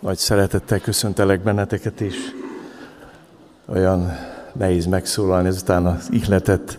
[0.00, 2.14] Nagy szeretettel köszöntelek benneteket is.
[3.66, 4.12] Olyan
[4.52, 6.78] nehéz megszólalni ezután az ihletett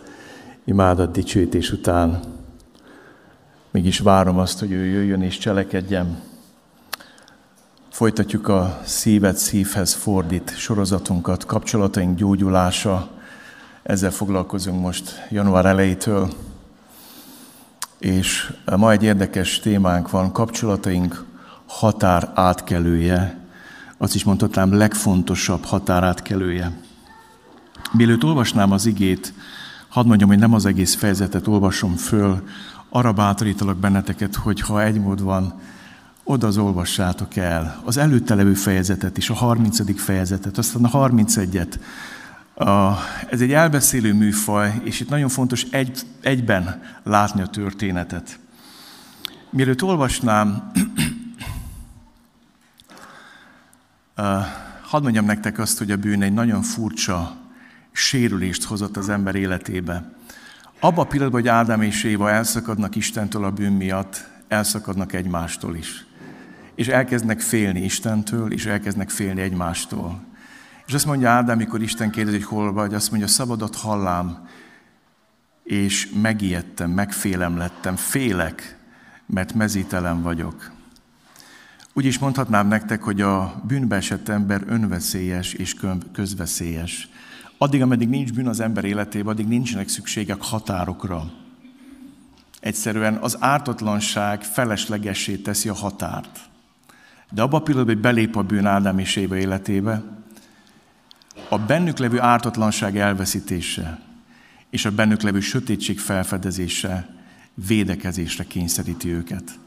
[0.64, 2.20] imádat dicsőítés után.
[3.72, 6.20] Mégis várom azt, hogy ő jöjjön és cselekedjem.
[7.90, 13.10] Folytatjuk a szívet szívhez fordít sorozatunkat, kapcsolataink gyógyulása.
[13.84, 16.30] Ezzel foglalkozunk most január elejétől.
[18.00, 21.30] És ma egy érdekes témánk van, kapcsolataink
[21.80, 23.40] határ átkelője,
[23.98, 26.72] azt is mondhatnám legfontosabb határátkelője.
[27.92, 29.34] Mielőtt olvasnám az igét,
[29.90, 32.48] hadd mondjam, hogy nem az egész fejezetet olvasom föl,
[32.90, 35.60] arra bátorítalak benneteket, hogy ha egy mód van,
[36.24, 37.82] oda az olvassátok el.
[37.86, 40.02] Az előtte levő fejezetet is, a 30.
[40.02, 41.80] fejezetet, aztán a 31-et.
[43.30, 48.40] Ez egy elbeszélő műfaj, és itt nagyon fontos egy, egyben látni a történetet.
[49.50, 50.72] Mielőtt olvasnám,
[54.84, 57.36] hadd mondjam nektek azt, hogy a bűn egy nagyon furcsa
[57.92, 60.14] sérülést hozott az ember életébe.
[60.80, 66.06] Abba a pillanatban, hogy Ádám és Éva elszakadnak Istentől a bűn miatt, elszakadnak egymástól is.
[66.76, 70.24] És elkezdnek félni Istentől, és elkezdnek félni egymástól.
[70.86, 74.48] És azt mondja Ádám, mikor Isten kérdezi, hogy hol vagy, azt mondja, szabadat hallám,
[75.64, 78.78] és megijedtem, megfélem lettem, félek,
[79.26, 80.72] mert mezítelen vagyok.
[81.94, 85.76] Úgy is mondhatnám nektek, hogy a bűnbe esett ember önveszélyes és
[86.12, 87.10] közveszélyes.
[87.58, 91.32] Addig, ameddig nincs bűn az ember életében, addig nincsenek szükségek határokra.
[92.60, 96.40] Egyszerűen az ártatlanság feleslegessé teszi a határt.
[97.32, 100.04] De abban a pillanatban, hogy belép a bűn Ádám és Éva életébe,
[101.50, 104.00] a bennük levő ártatlanság elveszítése
[104.70, 107.16] és a bennük levő sötétség felfedezése
[107.54, 109.60] védekezésre kényszeríti őket.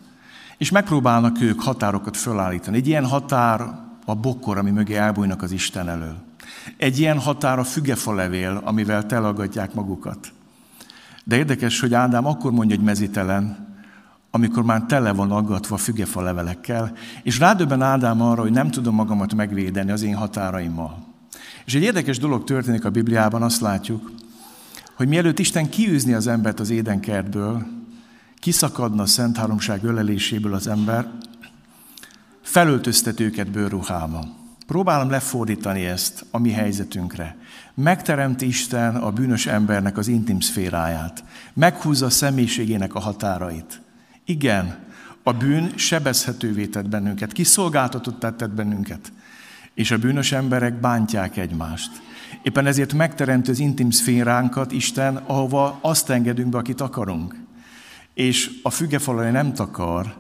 [0.65, 2.77] És megpróbálnak ők határokat fölállítani.
[2.77, 3.61] Egy ilyen határ
[4.05, 6.17] a bokkor, ami mögé elbújnak az Isten elől.
[6.77, 10.33] Egy ilyen határ a fügefa levél, amivel telagadják magukat.
[11.25, 13.69] De érdekes, hogy Ádám akkor mondja, hogy mezitelen,
[14.31, 19.34] amikor már tele van aggatva fügefa levelekkel, és rádöbben Ádám arra, hogy nem tudom magamat
[19.34, 21.06] megvédeni az én határaimmal.
[21.65, 24.12] És egy érdekes dolog történik a Bibliában, azt látjuk,
[24.94, 27.83] hogy mielőtt Isten kiűzni az embert az édenkertből,
[28.44, 31.10] kiszakadna a Szent Háromság öleléséből az ember,
[32.43, 34.27] felöltöztet őket bőrruhába.
[34.66, 37.37] Próbálom lefordítani ezt a mi helyzetünkre.
[37.75, 41.25] Megteremt Isten a bűnös embernek az intim szféráját.
[41.55, 43.81] Meghúzza a személyiségének a határait.
[44.25, 44.78] Igen,
[45.22, 49.12] a bűn sebezhetővé tett bennünket, kiszolgáltatott tett bennünket.
[49.75, 51.91] És a bűnös emberek bántják egymást.
[52.43, 57.44] Éppen ezért megteremt az intim szféránkat Isten, ahova azt engedünk be, akit akarunk.
[58.14, 60.14] És a fügefalai nem takar,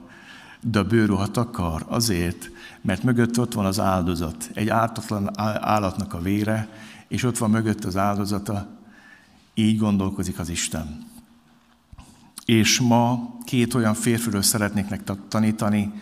[0.60, 2.50] de a bőruha takar azért,
[2.80, 6.68] mert mögött ott van az áldozat, egy ártatlan állatnak a vére,
[7.08, 8.68] és ott van mögött az áldozata,
[9.54, 11.06] így gondolkozik az Isten.
[12.44, 15.92] És ma két olyan férfiről szeretnék nektek tanítani,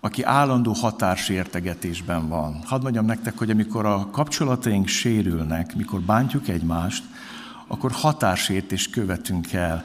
[0.00, 2.60] aki állandó határsértegetésben van.
[2.64, 7.04] Hadd mondjam nektek, hogy amikor a kapcsolataink sérülnek, mikor bántjuk egymást,
[7.66, 9.84] akkor határsértést követünk el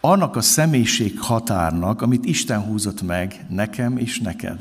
[0.00, 4.60] annak a személyiség határnak, amit Isten húzott meg nekem és neked.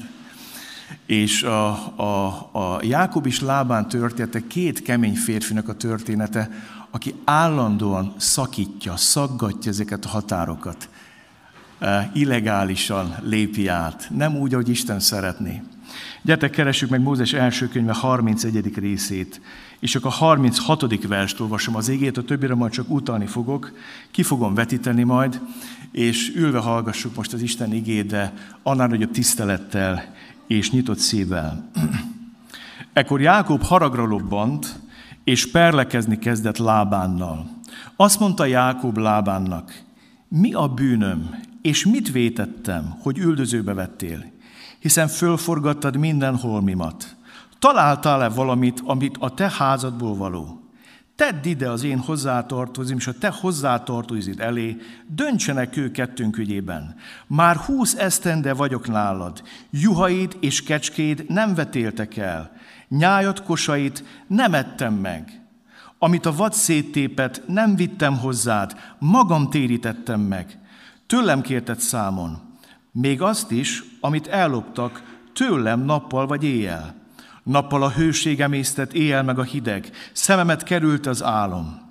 [1.06, 6.50] És a, a, a Jákob is lábán története két kemény férfinak a története,
[6.92, 10.90] aki állandóan szakítja, szaggatja ezeket a határokat.
[11.80, 15.62] E, illegálisan lépi át, nem úgy, ahogy Isten szeretné.
[16.22, 18.76] Gyertek, keressük meg Mózes első könyve 31.
[18.76, 19.42] részét,
[19.80, 21.08] és csak a 36.
[21.08, 23.72] verst olvasom az égét, a többire majd csak utalni fogok,
[24.12, 25.42] ki fogom vetíteni majd,
[25.92, 28.34] és ülve hallgassuk most az Isten igét, de
[28.64, 30.14] annál nagyobb tisztelettel
[30.48, 31.70] és nyitott szívvel.
[32.94, 34.80] Ekkor Jákob haragra lobbant,
[35.24, 37.50] és perlekezni kezdett Lábánnal.
[37.96, 39.82] Azt mondta Jákob Lábánnak,
[40.28, 44.26] mi a bűnöm, és mit vétettem, hogy üldözőbe vettél?
[44.80, 47.17] Hiszen fölforgattad minden holmimat.
[47.60, 50.62] Találtál-e valamit, amit a te házadból való?
[51.16, 54.78] Tedd ide az én hozzátartozim, és a te hozzátartozid elé,
[55.08, 56.96] döntsenek ő kettőnk ügyében.
[57.28, 62.52] Már húsz esztende vagyok nálad, juhaid és kecskéd nem vetéltek el,
[62.88, 65.42] nyájat kosait nem ettem meg.
[66.00, 70.60] Amit a vad széttépet, nem vittem hozzád, magam térítettem meg.
[71.08, 72.42] Tőlem kérted számon,
[72.92, 76.96] még azt is, amit elloptak, tőlem nappal vagy éjjel.
[77.48, 81.82] Nappal a hőség emésztett, éjjel meg a hideg, szememet került az álom.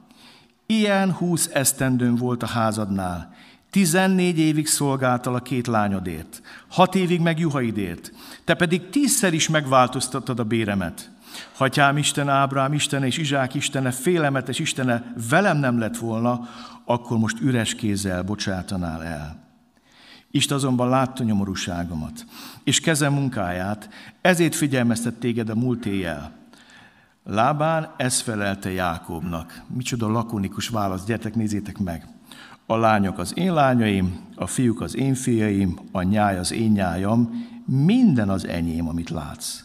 [0.67, 3.35] Ilyen húsz esztendőn volt a házadnál.
[3.71, 8.13] Tizennégy évig szolgáltal a két lányodért, hat évig meg juhaidért,
[8.45, 11.11] te pedig tízszer is megváltoztattad a béremet.
[11.55, 16.49] Hatyám Isten, Ábrám Istene és Izsák Istene, félemetes Istene velem nem lett volna,
[16.85, 19.46] akkor most üres kézzel bocsátanál el.
[20.37, 22.25] Isten azonban látta nyomorúságomat,
[22.65, 23.89] és kezem munkáját,
[24.21, 26.33] ezért figyelmeztet téged a múlt éjjel.
[27.25, 29.63] Lábán ez felelte Jákobnak.
[29.67, 32.07] Micsoda lakonikus válasz, gyertek, nézzétek meg.
[32.67, 37.47] A lányok az én lányaim, a fiúk az én fiaim, a nyáj az én nyájam,
[37.65, 39.65] minden az enyém, amit látsz.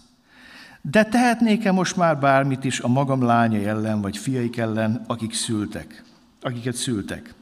[0.82, 6.04] De tehetnék-e most már bármit is a magam lányai ellen, vagy fiaik ellen, akik szültek,
[6.42, 7.34] akiket szültek?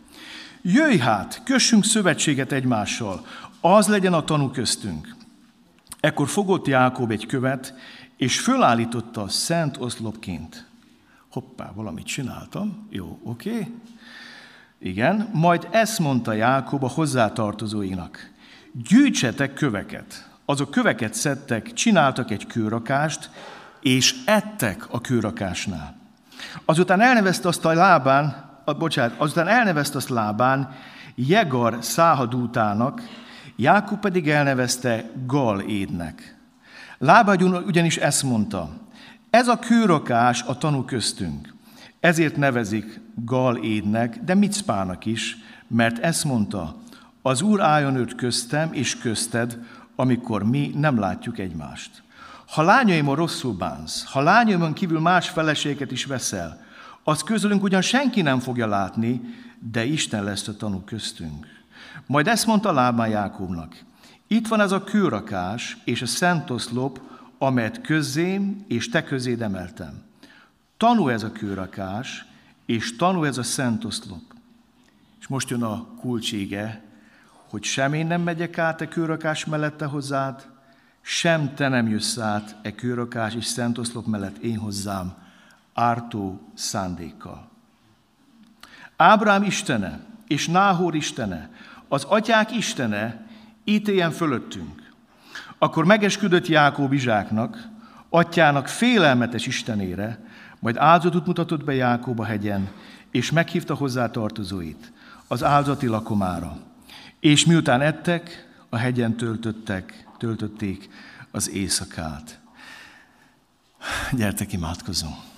[0.61, 3.25] Jöjj hát, kössünk szövetséget egymással,
[3.61, 5.15] az legyen a tanú köztünk.
[6.00, 7.73] Ekkor fogott Jákob egy követ,
[8.17, 10.67] és fölállította szent oszlopként.
[11.31, 12.88] Hoppá, valamit csináltam.
[12.89, 13.67] Jó, oké.
[14.79, 18.31] Igen, majd ezt mondta Jákob a hozzátartozóinak.
[18.88, 20.29] Gyűjtsetek köveket.
[20.45, 23.29] Azok köveket szedtek, csináltak egy kőrakást,
[23.81, 25.95] és ettek a kőrakásnál.
[26.65, 30.71] Azután elnevezte azt a lábán, bocsánat, azután elnevezte azt lábán
[31.16, 33.01] Jegar száhadútának,
[33.56, 36.38] Jákob pedig elnevezte Gal édnek.
[36.98, 37.36] Lába
[37.66, 38.69] ugyanis ezt mondta,
[39.30, 41.54] ez a kőrakás a tanú köztünk.
[42.00, 45.38] Ezért nevezik Gal édnek, de Micpának is,
[45.68, 46.75] mert ezt mondta,
[47.21, 49.57] az Úr álljon őt köztem és közted,
[49.95, 52.04] amikor mi nem látjuk egymást.
[52.48, 56.62] Ha lányaimon rosszul bánsz, ha lányaimon kívül más feleséget is veszel,
[57.09, 59.21] az közülünk ugyan senki nem fogja látni,
[59.71, 61.45] de Isten lesz a tanú köztünk.
[62.06, 63.83] Majd ezt mondta Lábán Jákobnak.
[64.27, 67.01] Itt van ez a kőrakás és a szent oszlop,
[67.38, 70.01] amelyet közzém és te közéd emeltem.
[70.77, 72.25] Tanú ez a kőrakás,
[72.65, 73.85] és tanú ez a szent.
[75.19, 76.83] És most jön a kulcsége,
[77.50, 80.47] hogy sem én nem megyek át e kőrakás mellette hozzád,
[81.01, 85.27] sem te nem jössz át e kőrakás és szent mellett én hozzám,
[85.79, 87.49] ártó szándékkal.
[88.95, 91.49] Ábrám Istene és Náhor Istene,
[91.87, 93.27] az atyák Istene
[93.63, 94.91] ítéljen fölöttünk.
[95.57, 97.67] Akkor megesküdött Jákób Izsáknak,
[98.09, 100.19] atyának félelmetes Istenére,
[100.59, 102.69] majd áldozatot mutatott be Jákób a hegyen,
[103.11, 104.91] és meghívta hozzá tartozóit,
[105.27, 106.57] az áldozati lakomára.
[107.19, 110.89] És miután ettek, a hegyen töltöttek, töltötték
[111.31, 112.39] az éjszakát.
[114.11, 115.28] Gyertek, imádkozunk!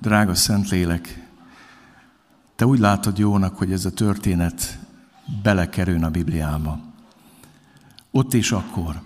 [0.00, 1.22] Drága Szentlélek,
[2.62, 4.78] Te úgy látod jónak, hogy ez a történet
[5.42, 6.80] belekerül a Bibliába.
[8.10, 9.00] Ott és akkor.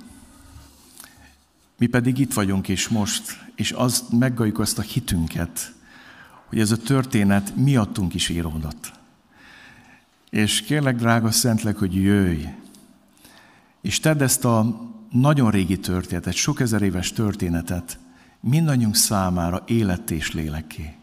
[1.78, 5.74] Mi pedig itt vagyunk és most, és azt meggalljuk azt a hitünket,
[6.46, 8.92] hogy ez a történet miattunk is íródott.
[10.30, 12.44] És kérlek, drága Szentlek, hogy jöjj,
[13.80, 14.80] és tedd ezt a
[15.10, 17.98] nagyon régi történetet, sok ezer éves történetet
[18.46, 20.94] mindannyiunk számára élet és léleké.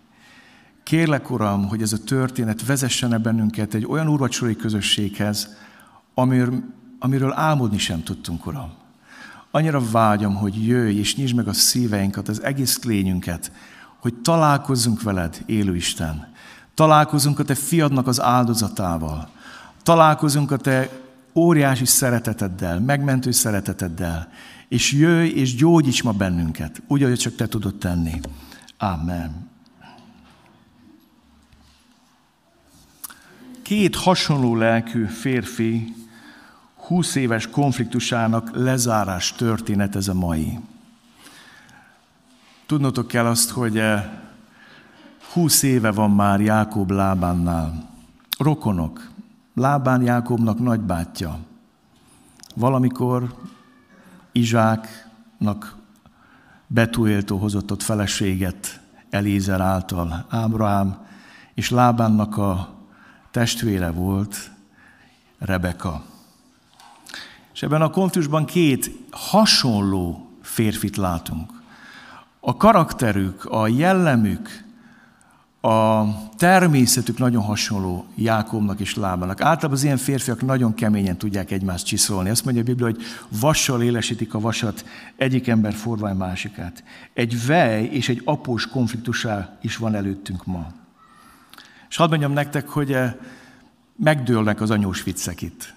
[0.83, 5.55] Kérlek, Uram, hogy ez a történet vezessen bennünket egy olyan úrvacsori közösséghez,
[6.13, 6.63] amiről,
[6.99, 8.71] amiről álmodni sem tudtunk, Uram.
[9.51, 13.51] Annyira vágyom, hogy jöjj és nyisd meg a szíveinket, az egész lényünket,
[13.99, 16.27] hogy találkozzunk veled, élő Isten.
[16.73, 19.29] Találkozunk a te fiadnak az áldozatával.
[19.83, 20.89] Találkozunk a te
[21.35, 24.31] óriási szereteteddel, megmentő szereteteddel.
[24.73, 28.19] És jöjj és gyógyíts ma bennünket, úgy, ahogy csak te tudod tenni.
[28.77, 29.49] Amen.
[33.61, 35.95] Két hasonló lelkű férfi
[36.75, 40.59] 20 éves konfliktusának lezárás történet ez a mai.
[42.65, 43.81] Tudnotok kell azt, hogy
[45.33, 47.89] 20 eh, éve van már Jákob Lábánnál.
[48.37, 49.09] Rokonok.
[49.55, 51.39] Lábán Jákobnak nagybátyja.
[52.55, 53.51] Valamikor
[54.33, 55.75] Izsáknak
[56.67, 60.25] Betuéltó hozott ott feleséget Elízer által.
[60.29, 61.05] Ábrahám
[61.53, 62.73] és Lábánnak a
[63.31, 64.51] testvére volt
[65.39, 66.03] Rebeka.
[67.53, 71.51] És ebben a konfliktusban két hasonló férfit látunk.
[72.39, 74.63] A karakterük, a jellemük,
[75.65, 76.05] a
[76.37, 79.41] természetük nagyon hasonló Jákobnak és Lábának.
[79.41, 82.29] Általában az ilyen férfiak nagyon keményen tudják egymást csiszolni.
[82.29, 83.01] Azt mondja a Biblia, hogy
[83.39, 86.83] vassal élesítik a vasat, egyik ember forvál másikát.
[87.13, 90.71] Egy vej és egy após konfliktusá is van előttünk ma.
[91.89, 93.13] És hadd mondjam nektek, hogy eh,
[93.95, 95.73] megdőlnek az anyós viccek itt.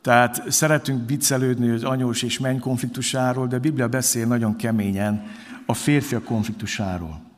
[0.00, 5.26] Tehát szeretünk viccelődni az anyós és menny konfliktusáról, de a Biblia beszél nagyon keményen
[5.66, 7.32] a férfiak konfliktusáról.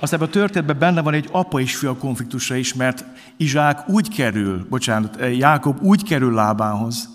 [0.00, 3.04] Aztán ebben a történetben benne van egy apa és fia konfliktusa is, mert
[3.36, 7.08] Izsák úgy kerül, bocsánat, eh, Jákob úgy kerül lábához,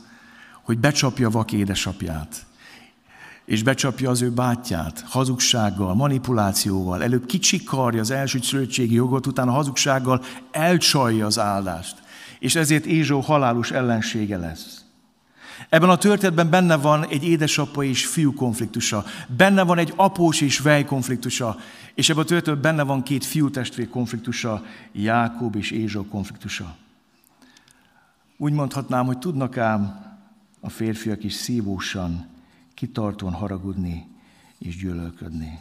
[0.64, 2.48] hogy becsapja vak édesapját
[3.50, 10.24] és becsapja az ő bátyját hazugsággal, manipulációval, előbb kicsikarja az első szülöttségi jogot, utána hazugsággal
[10.52, 11.98] elcsalja az áldást.
[12.40, 14.86] És ezért Ézsó halálos ellensége lesz.
[15.70, 19.06] Ebben a történetben benne van egy édesapa és fiú konfliktusa,
[19.38, 21.58] benne van egy após és vej konfliktusa,
[21.94, 26.76] és ebben a történetben benne van két fiú testvér konfliktusa, Jákob és Ézsó konfliktusa.
[28.38, 30.08] Úgy mondhatnám, hogy tudnak ám
[30.60, 32.28] a férfiak is szívósan
[32.74, 34.08] kitartóan haragudni
[34.58, 35.60] és gyűlölködni.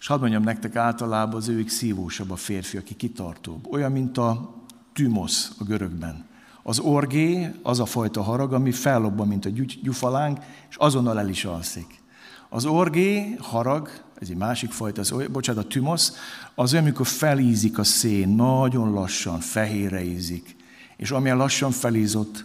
[0.00, 3.72] És hadd mondjam nektek, általában az ők szívósabb a férfi, aki kitartóbb.
[3.72, 4.54] Olyan, mint a
[4.92, 6.27] tümosz a görögben.
[6.68, 9.50] Az orgé az a fajta harag, ami fellobban, mint a
[9.82, 10.38] gyufalánk,
[10.70, 12.02] és azonnal el is alszik.
[12.48, 16.16] Az orgé, harag, ez egy másik fajta, az, bocsánat, a tümosz,
[16.54, 20.56] az olyan, amikor felízik a szén, nagyon lassan, fehérre ízik.
[20.96, 22.44] És amilyen lassan felízott,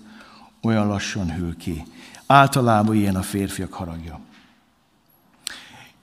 [0.61, 1.85] olyan lassan hűl ki.
[2.25, 4.19] Általában ilyen a férfiak haragja.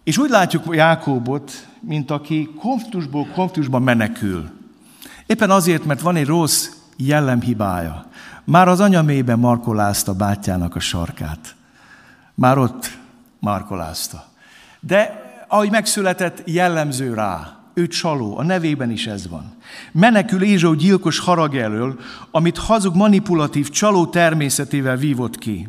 [0.05, 4.51] És úgy látjuk Jákóbot, mint aki konfliktusból konfliktusba menekül.
[5.27, 8.09] Éppen azért, mert van egy rossz jellemhibája.
[8.45, 11.55] Már az anyamében markolázta bátyjának a sarkát.
[12.35, 12.99] Már ott
[13.39, 14.25] markolázta.
[14.81, 17.55] De ahogy megszületett, jellemző rá.
[17.75, 19.55] Ő csaló, a nevében is ez van.
[19.93, 21.99] Menekül Ézsó gyilkos harag elől,
[22.31, 25.69] amit hazug manipulatív csaló természetével vívott ki.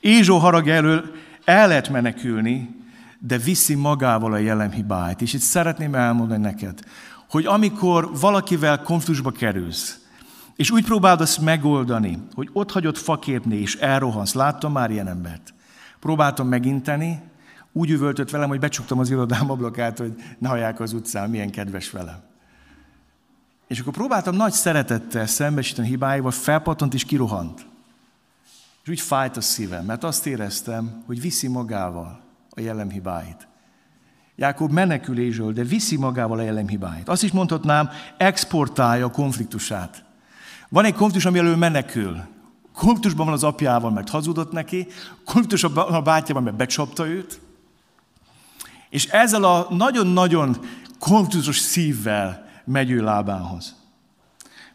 [0.00, 1.10] Ézsó harag elől
[1.44, 2.82] el lehet menekülni,
[3.18, 5.20] de viszi magával a jelemhibáit.
[5.20, 6.80] És itt szeretném elmondani neked,
[7.28, 9.98] hogy amikor valakivel konfliktusba kerülsz,
[10.56, 14.32] és úgy próbálod azt megoldani, hogy ott hagyod faképni, és elrohansz.
[14.32, 15.54] Láttam már ilyen embert.
[16.00, 17.22] Próbáltam meginteni,
[17.72, 21.90] úgy üvöltött velem, hogy becsuktam az irodám ablakát, hogy ne hallják az utcán, milyen kedves
[21.90, 22.20] velem.
[23.66, 27.66] És akkor próbáltam nagy szeretettel szembesíteni hibáival, felpattant és kirohant.
[28.82, 33.48] És úgy fájt a szívem, mert azt éreztem, hogy viszi magával a jellemhibáit.
[34.36, 37.08] Jákob menekül Ézsől, de viszi magával a jellemhibáit.
[37.08, 40.04] Azt is mondhatnám, exportálja a konfliktusát.
[40.72, 42.16] Van egy konfliktus, ami elől menekül.
[42.74, 44.86] Konfliktusban van az apjával, mert hazudott neki,
[45.24, 47.40] konfliktusban a bátyjával, mert becsapta őt.
[48.90, 50.56] És ezzel a nagyon-nagyon
[50.98, 53.74] konfliktusos szívvel megy ő lábához.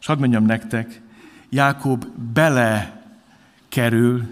[0.00, 1.02] És hadd mondjam nektek,
[1.48, 3.02] Jákob bele
[3.68, 4.22] kerül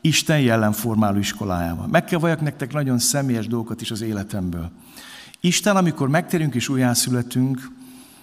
[0.00, 1.86] Isten jellemformáló iskolájába.
[1.86, 4.70] Meg kell valljak nektek nagyon személyes dolgokat is az életemből.
[5.40, 7.76] Isten, amikor megterünk és újjászületünk,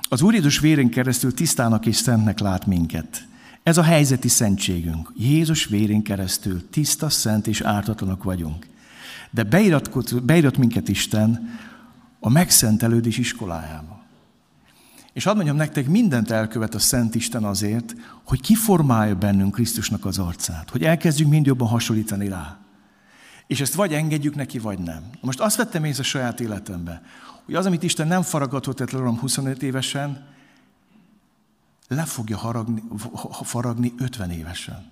[0.10, 3.28] az Úr Jézus vérén keresztül tisztának és szentnek lát minket.
[3.64, 5.12] Ez a helyzeti szentségünk.
[5.18, 8.68] Jézus vérén keresztül tiszta, szent és ártatlanak vagyunk.
[9.32, 9.44] De
[10.24, 11.50] beirat minket Isten
[12.20, 14.04] a megszentelődés iskolájába.
[15.14, 20.18] És hadd mondjam nektek, mindent elkövet a Szent Isten azért, hogy kiformálja bennünk Krisztusnak az
[20.18, 22.58] arcát, hogy elkezdjünk mind jobban hasonlítani rá.
[23.48, 25.04] És ezt vagy engedjük neki, vagy nem.
[25.22, 27.02] Most azt vettem észre a saját életembe,
[27.46, 30.28] hogy az, amit Isten nem faragatott le 25 évesen,
[31.88, 32.84] le fogja haragni,
[33.44, 34.92] faragni 50 évesen.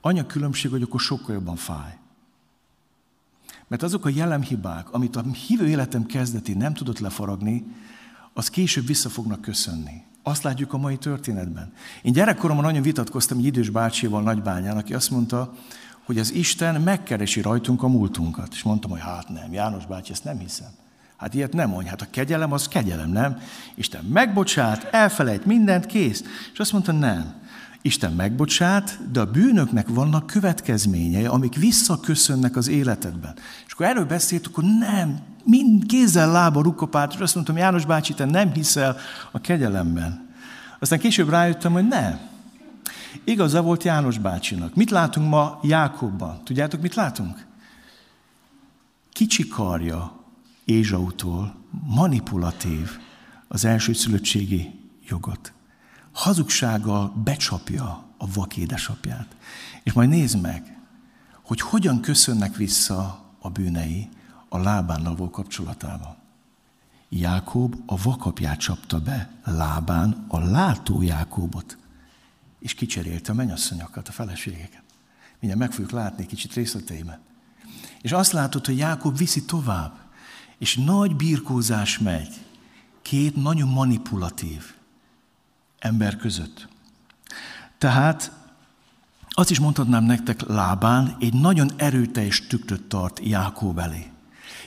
[0.00, 1.98] Anya különbség, hogy akkor sokkal jobban fáj.
[3.68, 7.64] Mert azok a jelemhibák, amit a hívő életem kezdeti nem tudott lefaragni,
[8.32, 10.02] az később vissza fognak köszönni.
[10.22, 11.72] Azt látjuk a mai történetben.
[12.02, 15.54] Én gyerekkoromban nagyon vitatkoztam egy idős bácsival Nagybányán, aki azt mondta,
[16.04, 18.48] hogy az Isten megkeresi rajtunk a múltunkat.
[18.52, 20.70] És mondtam, hogy hát nem, János bácsi, ezt nem hiszem.
[21.24, 23.40] Hát ilyet nem mondj, hát a kegyelem az kegyelem, nem?
[23.74, 26.24] Isten megbocsát, elfelejt mindent, kész.
[26.52, 27.34] És azt mondta, nem.
[27.82, 33.34] Isten megbocsát, de a bűnöknek vannak következményei, amik visszaköszönnek az életedben.
[33.66, 38.14] És akkor erről beszélt, akkor nem, mind kézzel, lába rukopált, és azt mondtam, János bácsi,
[38.14, 38.96] te nem hiszel
[39.32, 40.28] a kegyelemben.
[40.78, 42.20] Aztán később rájöttem, hogy nem.
[43.24, 44.74] Igaza volt János bácsinak.
[44.74, 46.40] Mit látunk ma Jákobban?
[46.44, 47.46] Tudjátok, mit látunk?
[49.12, 50.22] Kicsikarja
[50.64, 51.54] Ézsautól,
[51.86, 52.90] manipulatív
[53.48, 55.52] az elsőszülöttségi jogot.
[56.12, 59.36] Hazugsággal becsapja a vak édesapját.
[59.82, 60.78] És majd nézd meg,
[61.42, 64.08] hogy hogyan köszönnek vissza a bűnei,
[64.48, 66.16] a lábánnal való kapcsolatában.
[67.08, 71.78] Jákob a vakapját csapta be lábán a látó Jákobot,
[72.58, 74.82] és kicserélte a mennyasszonyokat, a feleségeket.
[75.40, 77.18] Mindjárt meg fogjuk látni kicsit részleteiben.
[78.00, 80.03] És azt látod, hogy Jákob viszi tovább,
[80.58, 82.28] és nagy birkózás megy
[83.02, 84.62] két nagyon manipulatív
[85.78, 86.68] ember között.
[87.78, 88.32] Tehát
[89.28, 94.06] azt is mondhatnám nektek lábán, egy nagyon erőteljes tükröt tart Jákob elé.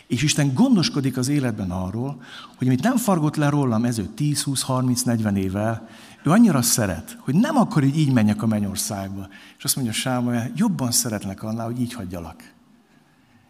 [0.07, 2.21] És Isten gondoskodik az életben arról,
[2.57, 5.87] hogy amit nem fargott le rólam ező 10, 20, 30, 40 évvel,
[6.23, 9.27] ő annyira szeret, hogy nem akar, hogy így menjek a mennyországba.
[9.57, 12.55] És azt mondja Sámuel, jobban szeretlek annál, hogy így hagyjalak.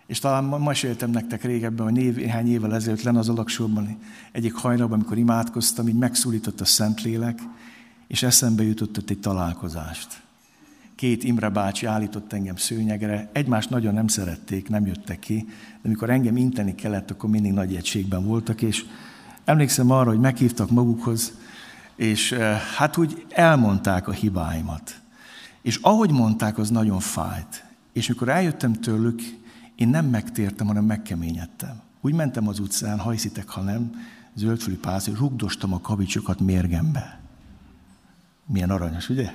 [0.07, 3.97] És talán meséltem nektek régebben, hogy néhány évvel ezelőtt lenne az alaksorban
[4.31, 7.39] egyik hajnalban, amikor imádkoztam, így megszólított a Szentlélek,
[8.07, 10.21] és eszembe jutott egy találkozást.
[10.95, 15.45] Két Imre bácsi állított engem szőnyegre, egymást nagyon nem szerették, nem jöttek ki,
[15.81, 18.85] de amikor engem inteni kellett, akkor mindig nagy egységben voltak, és
[19.45, 21.33] emlékszem arra, hogy meghívtak magukhoz,
[21.95, 24.95] és eh, hát úgy elmondták a hibáimat.
[25.61, 27.65] És ahogy mondták, az nagyon fájt.
[27.93, 29.21] És mikor eljöttem tőlük,
[29.77, 31.81] én nem megtértem, hanem megkeményedtem.
[32.01, 33.91] Úgy mentem az utcán, hajszitek, ha nem,
[34.33, 37.19] zöldfülű pász, és rugdostam a kavicsokat mérgembe.
[38.45, 39.31] Milyen aranyos, ugye?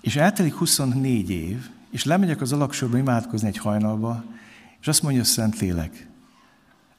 [0.00, 4.24] És eltelik 24 év, és lemegyek az alaksorba imádkozni egy hajnalba,
[4.80, 6.08] és azt mondja a Szentlélek,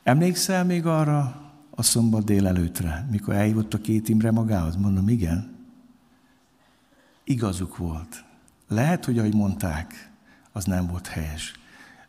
[0.04, 4.76] emlékszel még arra a szombat délelőtre, mikor eljött a két Imre magához?
[4.76, 5.56] Mondom, igen.
[7.24, 8.24] Igazuk volt.
[8.68, 10.10] Lehet, hogy ahogy mondták,
[10.52, 11.54] az nem volt helyes.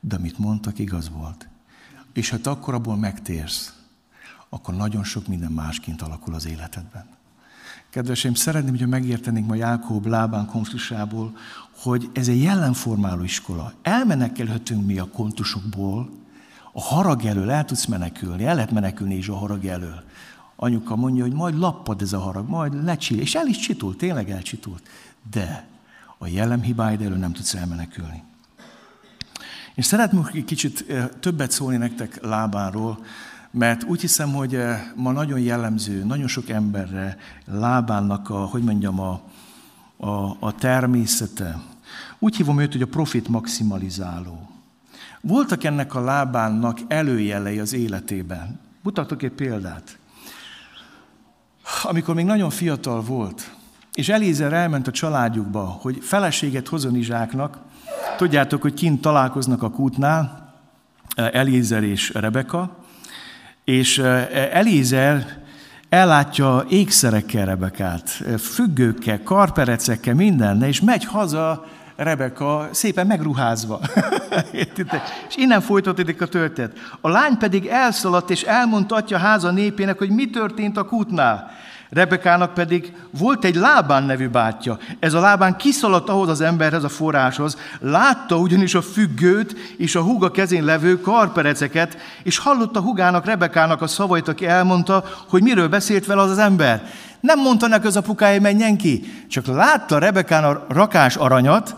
[0.00, 1.48] De amit mondtak, igaz volt.
[2.12, 3.74] És ha te akkor abból megtérsz,
[4.48, 7.04] akkor nagyon sok minden másként alakul az életedben.
[7.90, 11.36] Kedveseim, szeretném, hogyha megértenénk ma Jákob lábán konfliktusából,
[11.76, 13.72] hogy ez egy jellemformáló iskola.
[13.82, 16.10] Elmenekkelhetünk mi a kontusokból,
[16.72, 20.02] a harag elől el tudsz menekülni, el lehet menekülni is a harag elől.
[20.56, 24.30] Anyuka mondja, hogy majd lappad ez a harag, majd lecsil, és el is csitult, tényleg
[24.30, 24.88] elcsitult.
[25.30, 25.66] De
[26.18, 28.22] a jellem hibáid elől nem tudsz elmenekülni.
[29.80, 33.04] És szeretném egy kicsit eh, többet szólni nektek lábáról,
[33.50, 39.00] mert úgy hiszem, hogy eh, ma nagyon jellemző, nagyon sok emberre lábának a, hogy mondjam,
[39.00, 39.20] a,
[39.96, 41.60] a, a természete.
[42.18, 44.50] Úgy hívom őt, hogy a profit maximalizáló.
[45.20, 48.60] Voltak ennek a lábánnak előjelei az életében.
[48.82, 49.98] Mutatok egy példát.
[51.82, 53.54] Amikor még nagyon fiatal volt,
[53.92, 57.68] és Elézer elment a családjukba, hogy feleséget hozzon Izsáknak,
[58.16, 60.54] tudjátok, hogy kint találkoznak a kútnál,
[61.16, 62.76] Elézer és Rebeka,
[63.64, 63.98] és
[64.52, 65.38] Elézer
[65.88, 71.64] ellátja ékszerekkel Rebekát, függőkkel, karperecekkel, mindenne, és megy haza
[71.96, 73.80] Rebeka szépen megruházva.
[75.28, 76.76] és innen folytatódik a történet.
[77.00, 81.50] A lány pedig elszaladt, és elmondta atya háza népének, hogy mi történt a kútnál.
[81.90, 84.78] Rebekának pedig volt egy Lábán nevű bátyja.
[84.98, 90.02] Ez a Lábán kiszaladt ahhoz az emberhez, a forráshoz, látta ugyanis a függőt és a
[90.02, 96.06] húga kezén levő karpereceket, és hallotta hugának, Rebekának a szavait, aki elmondta, hogy miről beszélt
[96.06, 96.82] vele az az ember.
[97.20, 101.76] Nem mondta neki az apukája, menjen ki, csak látta Rebekán a rakás aranyat,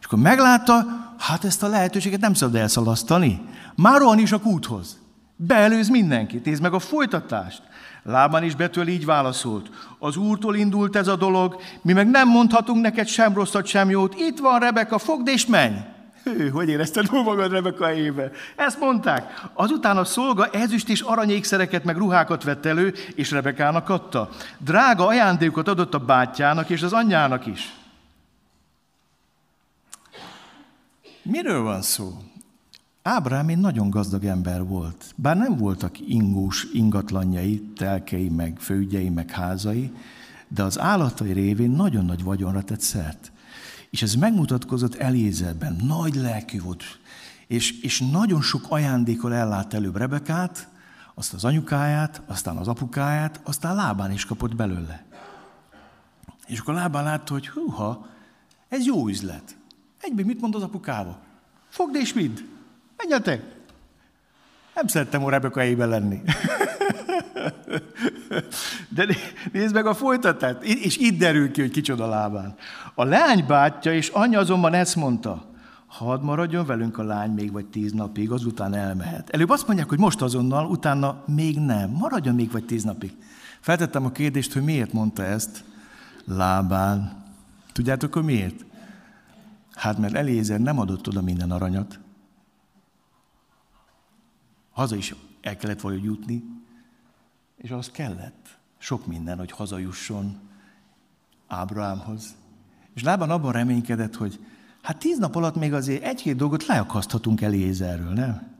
[0.00, 0.86] és akkor meglátta,
[1.18, 3.40] hát ezt a lehetőséget nem szabad elszalasztani.
[3.74, 4.98] Már rohan is a kúthoz.
[5.36, 6.44] Beelőz mindenkit.
[6.44, 7.62] Nézd meg a folytatást.
[8.06, 9.70] Lában is betől így válaszolt.
[9.98, 14.14] Az úrtól indult ez a dolog, mi meg nem mondhatunk neked sem rosszat, sem jót.
[14.14, 15.76] Itt van Rebeka, fogd és menj!
[16.24, 18.30] Hű, hogy érezted magad Rebeka éve?
[18.56, 19.44] Ezt mondták.
[19.54, 24.28] Azután a szolga ezüst és aranyékszereket meg ruhákat vett elő, és Rebekának adta.
[24.58, 27.74] Drága ajándékot adott a bátyjának és az anyjának is.
[31.22, 32.18] Miről van szó?
[33.06, 35.14] Ábrám egy nagyon gazdag ember volt.
[35.16, 39.92] Bár nem voltak ingós ingatlanjai, telkei, meg főügyei, meg házai,
[40.48, 43.32] de az állatai révén nagyon nagy vagyonra tett szert.
[43.90, 45.76] És ez megmutatkozott Elézerben.
[45.86, 46.82] Nagy lelkű volt.
[47.46, 50.68] És, és nagyon sok ajándékol ellát előbb Rebekát,
[51.14, 55.04] azt az anyukáját, aztán az apukáját, aztán lábán is kapott belőle.
[56.46, 58.06] És akkor lábán látta, hogy húha,
[58.68, 59.56] ez jó üzlet.
[60.00, 61.18] Egyben mit mond az apukába?
[61.68, 62.38] Fogd és vidd.
[63.08, 63.42] Menjetek.
[64.74, 66.22] Nem szerettem a Rebeka lenni.
[68.88, 69.06] De
[69.52, 72.54] nézd meg a folytatást, és itt derül ki, hogy kicsoda lábán.
[72.94, 75.50] A lány bátyja és anyja azonban ezt mondta,
[75.86, 79.30] hadd maradjon velünk a lány még vagy tíz napig, azután elmehet.
[79.30, 83.16] Előbb azt mondják, hogy most azonnal, utána még nem, maradjon még vagy tíz napig.
[83.60, 85.64] Feltettem a kérdést, hogy miért mondta ezt
[86.24, 87.22] lábán.
[87.72, 88.64] Tudjátok, hogy miért?
[89.74, 91.98] Hát mert Elézer nem adott oda minden aranyat.
[94.74, 96.44] Haza is el kellett valahogy jutni,
[97.56, 98.58] és az kellett.
[98.78, 100.40] Sok minden, hogy hazajusson
[101.46, 102.34] Ábrahámhoz.
[102.94, 104.46] És Lában abban reménykedett, hogy
[104.82, 108.52] hát tíz nap alatt még azért egy-két dolgot leakaszthatunk Elézerről, nem?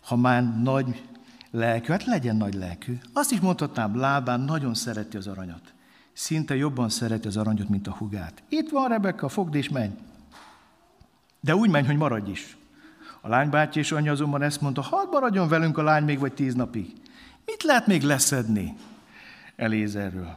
[0.00, 1.02] Ha már nagy
[1.50, 2.98] lelkű, hát legyen nagy lelkű.
[3.12, 5.74] Azt is mondhatnám, Lábán nagyon szereti az aranyat
[6.16, 8.42] szinte jobban szereti az aranyot, mint a hugát.
[8.48, 9.92] Itt van Rebeka, fogd és menj.
[11.40, 12.56] De úgy menj, hogy maradj is.
[13.26, 16.54] A lány és anyja azonban ezt mondta, hadd maradjon velünk a lány még vagy tíz
[16.54, 16.92] napig.
[17.44, 18.76] Mit lehet még leszedni
[19.56, 20.36] Elézerről?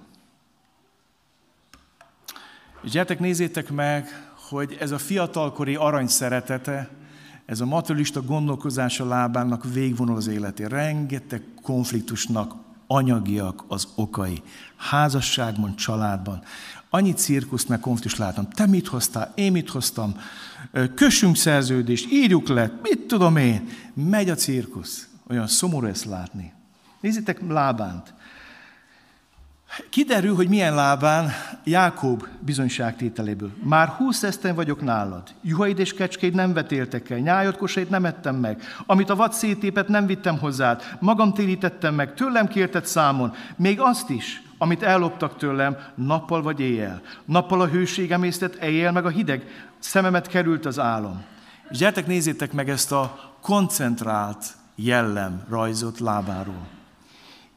[2.82, 6.90] És gyertek, nézzétek meg, hogy ez a fiatalkori arany szeretete,
[7.46, 10.64] ez a materialista gondolkozása lábának végvonal az életé.
[10.64, 12.54] Rengeteg konfliktusnak
[12.88, 14.42] anyagiak az okai.
[14.76, 16.44] Házasságban, családban.
[16.90, 18.50] Annyi cirkuszt meg konfliktus látom.
[18.50, 20.22] Te mit hoztál, én mit hoztam,
[20.96, 23.68] kössünk szerződést, írjuk le, mit tudom én.
[23.94, 25.08] Megy a cirkusz.
[25.30, 26.54] Olyan szomorú ezt látni.
[27.02, 28.14] Nézzétek Lábánt.
[29.90, 31.32] Kiderül, hogy milyen lábán
[31.64, 33.52] Jákob bizonyságtételéből.
[33.64, 35.24] Már húsz eszten vagyok nálad.
[35.42, 38.62] Juhaid és kecskéid nem vetéltek el, nyájad nem ettem meg.
[38.86, 43.34] Amit a vad szétépet nem vittem hozzád, magam térítettem meg, tőlem kérted számon.
[43.56, 47.02] Még azt is, amit elloptak tőlem, nappal vagy éjjel.
[47.26, 49.68] Nappal a hőség emésztett, éjjel meg a hideg.
[49.80, 51.24] Szememet került az álom.
[51.70, 54.46] És gyertek, nézzétek meg ezt a koncentrált
[54.76, 56.68] jellem rajzot lábáról.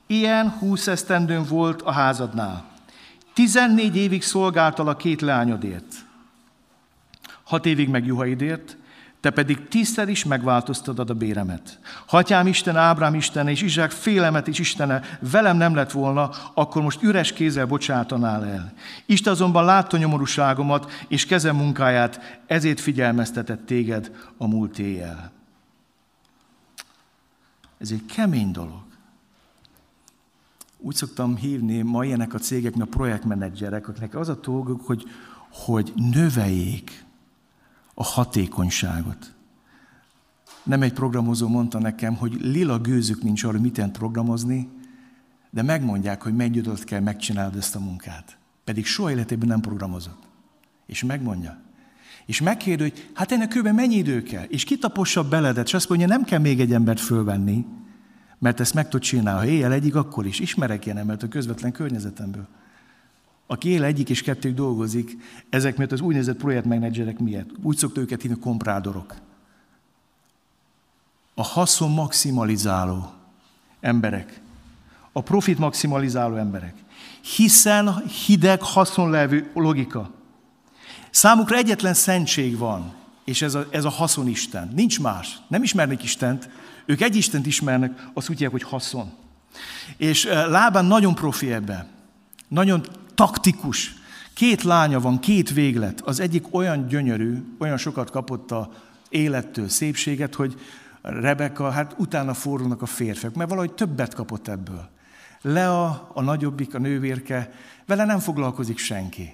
[0.06, 2.64] Ilyen húsz esztendőn volt a házadnál.
[3.32, 5.94] Tizennégy évig szolgáltal a két leányodért.
[7.44, 8.76] Hat évig meg juhaidért,
[9.22, 11.78] te pedig tízszer is megváltoztatod a béremet.
[12.06, 17.02] Hatyám Isten, Ábrám Isten és Izsák félemet is Istene velem nem lett volna, akkor most
[17.02, 18.72] üres kézzel bocsátanál el.
[19.06, 25.32] Isten azonban látta nyomorúságomat és kezem munkáját, ezért figyelmeztetett téged a múlt éjjel.
[27.78, 28.82] Ez egy kemény dolog.
[30.78, 35.04] Úgy szoktam hívni ma ilyenek a cégeknek a projektmenedzserek, akiknek az a dolguk, hogy,
[35.50, 37.04] hogy növeljék
[37.94, 39.34] a hatékonyságot.
[40.62, 44.68] Nem egy programozó mondta nekem, hogy lila gőzük nincs arra, mit programozni,
[45.50, 48.36] de megmondják, hogy mennyi időt kell megcsinálni ezt a munkát.
[48.64, 50.22] Pedig soha életében nem programozott.
[50.86, 51.60] És megmondja.
[52.26, 54.44] És megkérdi, hogy hát ennek kőben mennyi idő kell?
[54.44, 57.66] És kitapossa beledet, és azt mondja, nem kell még egy embert fölvenni,
[58.38, 59.46] mert ezt meg tud csinálni.
[59.46, 60.40] Ha éjjel egyik, akkor is.
[60.40, 62.48] Ismerek ilyen embert a közvetlen környezetemből.
[63.52, 65.16] Aki él egyik és kettők dolgozik,
[65.50, 67.48] ezek miatt az úgynevezett projektmenedzserek miatt.
[67.62, 69.14] Úgy szokta őket hívni komprádorok.
[71.34, 73.12] A haszon maximalizáló
[73.80, 74.40] emberek.
[75.12, 76.74] A profit maximalizáló emberek.
[77.36, 80.10] Hiszen hideg, haszonlevő logika.
[81.10, 84.72] Számukra egyetlen szentség van, és ez a, ez a haszonisten.
[84.74, 85.38] Nincs más.
[85.48, 86.48] Nem ismernek Istent,
[86.86, 89.12] ők egy Istent ismernek, azt úgy hogy haszon.
[89.96, 91.88] És eh, Lában nagyon profi ebben.
[92.48, 93.94] Nagyon taktikus.
[94.34, 96.00] Két lánya van, két véglet.
[96.00, 98.70] Az egyik olyan gyönyörű, olyan sokat kapott a
[99.08, 100.60] élettől szépséget, hogy
[101.02, 104.88] Rebeka, hát utána fordulnak a férfiak, mert valahogy többet kapott ebből.
[105.42, 107.52] Lea, a nagyobbik, a nővérke,
[107.86, 109.32] vele nem foglalkozik senki.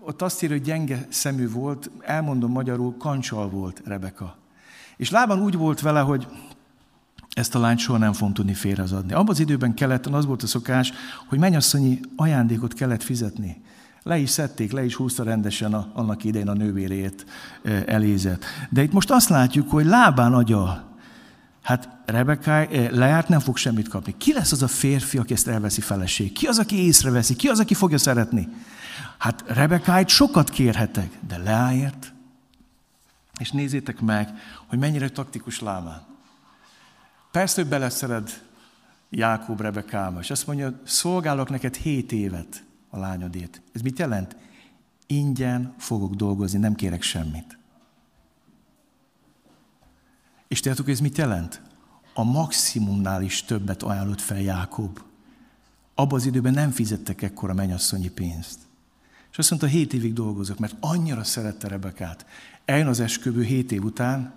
[0.00, 4.36] Ott azt írja, hogy gyenge szemű volt, elmondom magyarul, kancsal volt Rebeka.
[4.96, 6.26] És Lában úgy volt vele, hogy
[7.38, 9.12] ezt a lányt soha nem fogom tudni félreadni.
[9.12, 10.92] Abban az időben keleten az volt a szokás,
[11.26, 13.62] hogy mennyasszonyi ajándékot kellett fizetni.
[14.02, 17.26] Le is szedték, le is húzta rendesen a, annak idején a nővérét
[17.86, 18.44] elézett.
[18.70, 20.96] De itt most azt látjuk, hogy lábán agyal.
[21.62, 24.14] Hát Rebeka e, lejárt, nem fog semmit kapni.
[24.18, 26.32] Ki lesz az a férfi, aki ezt elveszi feleség?
[26.32, 27.36] Ki az, aki észreveszi?
[27.36, 28.48] Ki az, aki fogja szeretni?
[29.18, 32.12] Hát Rebekáit sokat kérhetek, de Leáért
[33.38, 34.28] és nézzétek meg,
[34.66, 36.07] hogy mennyire taktikus lámán.
[37.30, 38.42] Persze, hogy beleszered
[39.10, 43.62] Jákob Rebekába, és azt mondja, szolgálok neked hét évet a lányodét.
[43.72, 44.36] Ez mit jelent?
[45.06, 47.58] Ingyen fogok dolgozni, nem kérek semmit.
[50.48, 51.62] És tudjátok, hogy ez mit jelent?
[52.14, 55.00] A maximumnál is többet ajánlott fel Jákob.
[55.94, 58.58] Abban az időben nem fizettek ekkora mennyasszonyi pénzt.
[59.30, 62.26] És azt mondta, hét évig dolgozok, mert annyira szerette Rebekát.
[62.64, 64.34] Eljön az esküvő hét év után,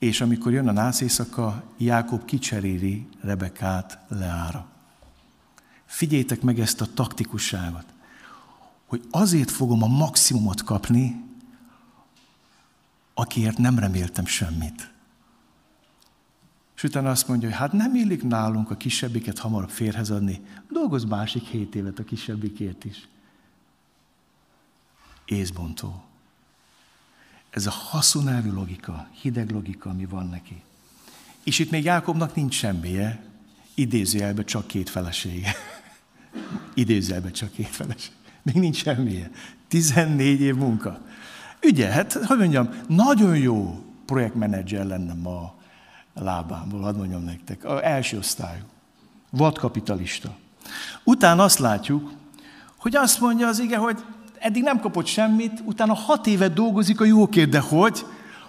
[0.00, 4.66] és amikor jön a nász éjszaka, Jákob kicseréli Rebekát Leára.
[5.84, 7.84] Figyeljétek meg ezt a taktikusságot,
[8.86, 11.24] hogy azért fogom a maximumot kapni,
[13.14, 14.90] akiért nem reméltem semmit.
[16.76, 21.04] És utána azt mondja, hogy hát nem illik nálunk a kisebbiket hamarabb férhez adni, dolgoz
[21.04, 23.08] másik hét évet a kisebbikért is.
[25.24, 26.09] Észbontó.
[27.50, 30.62] Ez a haszonelvű logika, hideg logika, ami van neki.
[31.44, 33.24] És itt még Jákobnak nincs semmije,
[33.74, 35.54] idézőjelben csak két felesége.
[36.74, 38.14] idézőjelben csak két felesége.
[38.42, 39.30] Még nincs semmije.
[39.68, 41.00] 14 év munka.
[41.60, 45.54] Ügye, hát, hogy mondjam, nagyon jó projektmenedzser lenne ma
[46.14, 47.64] lábámból, hadd mondjam nektek.
[47.64, 48.62] A első osztályú.
[49.30, 50.36] Vadkapitalista.
[51.04, 52.12] Utána azt látjuk,
[52.76, 54.04] hogy azt mondja az ige, hogy
[54.40, 58.06] eddig nem kapott semmit, utána hat évet dolgozik a jókért, de hogy?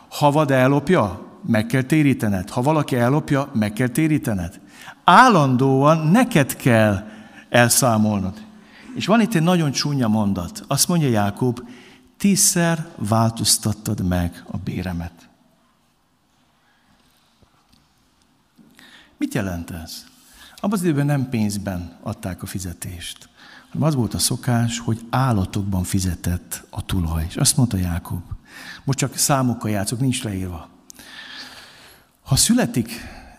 [0.10, 2.50] Ha vad ellopja, meg kell térítened.
[2.50, 4.60] Ha valaki ellopja, meg kell térítened.
[5.04, 7.08] Állandóan neked kell
[7.50, 8.42] elszámolnod.
[8.96, 10.64] És van itt egy nagyon csúnya mondat.
[10.68, 11.60] Azt mondja Jákob,
[12.18, 15.30] tízszer változtattad meg a béremet.
[19.18, 20.06] Mit jelent ez?
[20.56, 23.30] Abban az időben nem pénzben adták a fizetést,
[23.80, 27.26] az volt a szokás, hogy állatokban fizetett a tulaj.
[27.28, 28.22] És azt mondta Jákob,
[28.84, 30.70] most csak számokkal játszok, nincs leírva.
[32.24, 32.92] Ha születik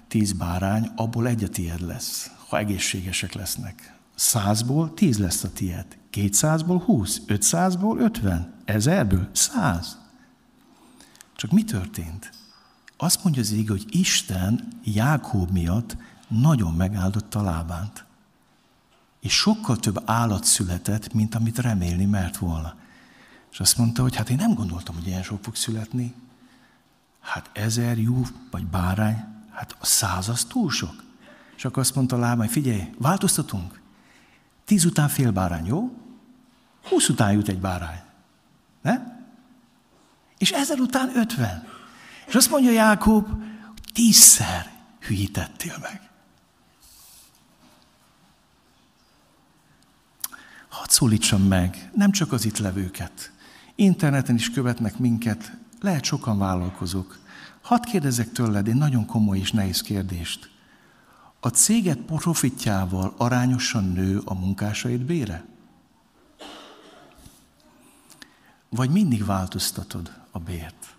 [0.09, 3.97] tíz bárány, abból egy a tied lesz, ha egészségesek lesznek.
[4.14, 5.87] Százból tíz lesz a tied.
[6.11, 9.99] Kétszázból húsz, ötszázból ötven, ezerből száz.
[11.37, 12.31] Csak mi történt?
[12.97, 15.97] Azt mondja az ég, hogy Isten Jákób miatt
[16.29, 18.05] nagyon megáldotta lábánt.
[19.23, 22.75] És sokkal több állat született, mint amit remélni mert volna.
[23.53, 26.15] És azt mondta, hogy hát én nem gondoltam, hogy ilyen sok fog születni.
[27.21, 31.03] Hát ezer jó, vagy bárány, hát a száz az túl sok.
[31.57, 33.81] És akkor azt mondta a lábány, figyelj, változtatunk.
[34.65, 35.91] Tíz után fél bárány, jó?
[36.89, 38.01] Húsz után jut egy bárány.
[38.83, 39.21] Ne?
[40.39, 41.67] És ezer után ötven.
[42.27, 43.29] És azt mondja Jákob,
[43.67, 46.11] hogy tízszer hülyítettél meg.
[50.83, 53.33] Hadd szólítsam meg, nem csak az itt levőket.
[53.75, 57.18] Interneten is követnek minket, lehet sokan vállalkozók.
[57.61, 60.51] Hadd kérdezek tőled egy nagyon komoly és nehéz kérdést.
[61.40, 65.45] A céget profitjával arányosan nő a munkásaid bére?
[68.68, 70.95] Vagy mindig változtatod a bért?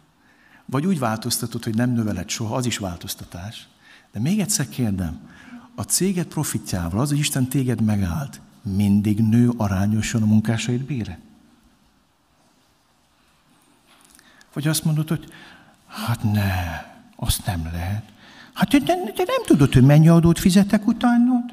[0.66, 3.68] Vagy úgy változtatod, hogy nem növeled soha, az is változtatás.
[4.12, 5.30] De még egyszer kérdem,
[5.76, 11.20] a céget profitjával, az, hogy Isten téged megállt, mindig nő arányosan a munkásaid bére?
[14.54, 15.34] Vagy azt mondod, hogy
[15.88, 16.52] hát ne,
[17.16, 18.04] azt nem lehet.
[18.54, 21.44] Hát te, te, te nem tudod, hogy mennyi adót fizetek utánad?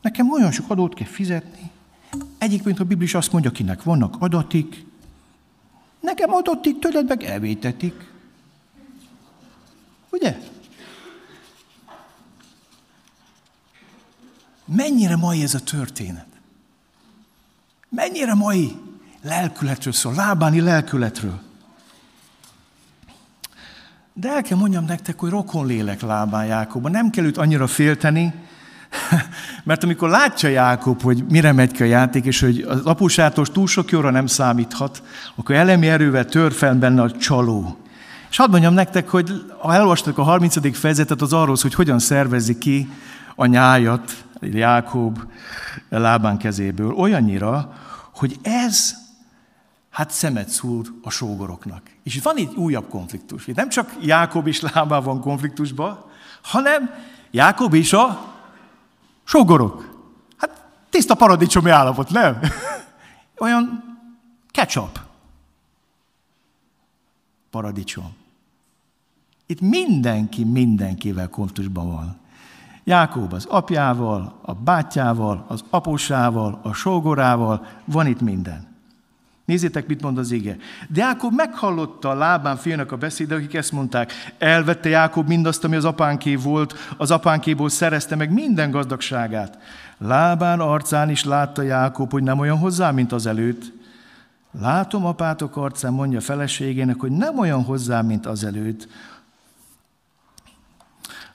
[0.00, 1.70] Nekem olyan sok adót kell fizetni.
[2.38, 4.84] Egyik, mint a Biblis azt mondja, akinek vannak adatik,
[6.00, 8.12] nekem adatik, tőled meg elvétetik.
[10.10, 10.38] Ugye?
[14.66, 16.26] Mennyire mai ez a történet?
[17.88, 18.76] Mennyire mai
[19.22, 21.40] lelkületről szól, lábáni lelkületről.
[24.12, 26.90] De el kell mondjam nektek, hogy rokon lélek lábán Jákobban.
[26.90, 28.34] Nem kell őt annyira félteni,
[29.64, 33.66] mert amikor látja Jákob, hogy mire megy ki a játék, és hogy az apusától túl
[33.66, 35.02] sok jóra nem számíthat,
[35.34, 37.76] akkor elemi erővel tör fel benne a csaló.
[38.30, 40.78] És hadd mondjam nektek, hogy ha elolvastak a 30.
[40.78, 42.88] fejezetet, az arról hogy hogyan szervezi ki
[43.34, 45.32] a nyájat Jákob
[45.88, 46.92] lábán kezéből.
[46.92, 47.72] Olyannyira,
[48.14, 48.94] hogy ez
[49.90, 51.82] hát szemet szúr a sógoroknak.
[52.02, 53.46] És itt van egy újabb konfliktus.
[53.46, 56.04] Itt nem csak Jákob és Lábán van konfliktusban,
[56.42, 56.90] hanem
[57.30, 58.34] Jákob és a
[59.24, 60.04] sógorok.
[60.36, 62.40] Hát tiszta paradicsomi állapot, nem?
[63.38, 63.84] Olyan
[64.50, 65.00] ketchup.
[67.50, 68.14] Paradicsom.
[69.46, 72.16] Itt mindenki mindenkivel konfliktusban van.
[72.88, 78.66] Jákob az apjával, a bátyával, az apósával, a sógorával, van itt minden.
[79.44, 80.56] Nézzétek, mit mond az ige.
[80.88, 84.12] De Jákob meghallotta a lábán fiának a beszéd, akik ezt mondták.
[84.38, 89.58] Elvette Jákob mindazt, ami az apánké volt, az apánkéból szerezte meg minden gazdagságát.
[89.98, 93.72] Lábán arcán is látta Jákob, hogy nem olyan hozzá, mint az előtt.
[94.60, 98.88] Látom apátok arcán, mondja feleségének, hogy nem olyan hozzá, mint az előtt.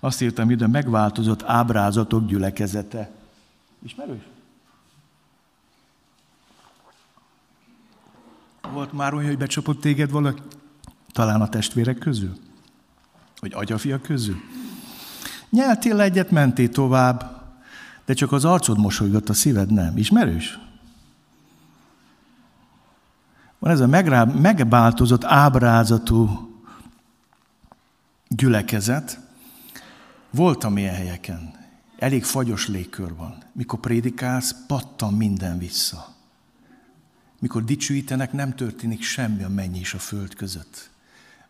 [0.03, 3.11] Azt írtam ide, megváltozott ábrázatok gyülekezete.
[3.83, 4.21] Ismerős?
[8.71, 10.41] Volt már olyan, hogy becsapott téged valaki?
[11.11, 12.37] Talán a testvérek közül?
[13.39, 14.35] Vagy agyafiak közül?
[15.49, 17.41] Nyeltél egyet, mentél tovább,
[18.05, 19.97] de csak az arcod mosolygott, a szíved nem.
[19.97, 20.59] Ismerős?
[23.59, 23.87] Van ez a
[24.25, 26.49] megbáltozott ábrázatú
[28.27, 29.19] gyülekezet.
[30.31, 31.51] Voltam ilyen helyeken.
[31.97, 33.43] Elég fagyos légkör van.
[33.51, 36.15] Mikor prédikálsz, pattan minden vissza.
[37.39, 40.89] Mikor dicsőítenek, nem történik semmi a mennyi és a föld között.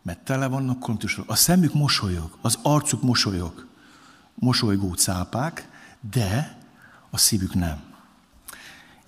[0.02, 1.30] Mert tele vannak kontusok.
[1.30, 3.66] A szemük mosolyog, az arcuk mosolyog.
[4.34, 5.68] Mosolygó cápák,
[6.12, 6.58] de
[7.10, 7.82] a szívük nem.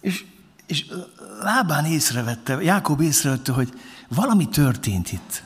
[0.01, 0.25] És,
[0.67, 0.87] és
[1.41, 5.43] lábán észrevette, Jákob észrevette, hogy valami történt itt.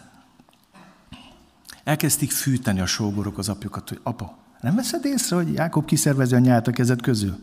[1.88, 6.38] Elkezdték fűteni a sógorok az apjukat, hogy apa, nem veszed észre, hogy Jákob kiszervezi a
[6.38, 7.38] nyált a kezed közül?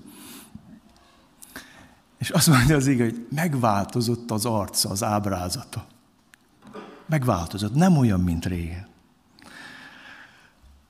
[2.18, 5.86] És azt mondja az ige, hogy megváltozott az arca, az ábrázata.
[7.06, 8.88] megváltozott, nem olyan, mint régen.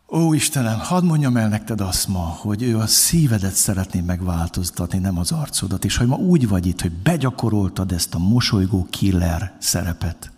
[0.09, 5.17] Ó Istenem, hadd mondjam el neked azt ma, hogy ő a szívedet szeretné megváltoztatni, nem
[5.17, 5.85] az arcodat.
[5.85, 10.31] És ha ma úgy vagy itt, hogy begyakoroltad ezt a mosolygó killer szerepet,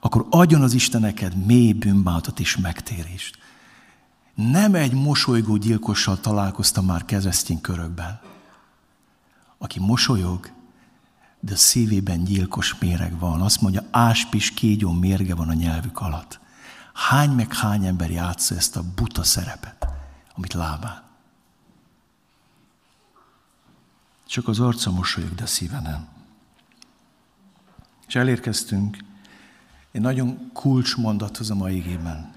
[0.00, 3.38] akkor adjon az Isteneked mély bűnbátot és megtérést.
[4.34, 8.20] Nem egy mosolygó gyilkossal találkoztam már keresztény körökben,
[9.58, 10.50] aki mosolyog,
[11.40, 13.40] de a szívében gyilkos méreg van.
[13.40, 16.40] Azt mondja, áspis kígyó mérge van a nyelvük alatt.
[16.94, 19.86] Hány meg hány ember játsza ezt a buta szerepet,
[20.34, 21.02] amit lábán.
[24.26, 26.08] Csak az arca mosolyog, de szíve nem.
[28.06, 28.98] És elérkeztünk
[29.92, 32.32] egy nagyon kulcsmondathoz a mai igében.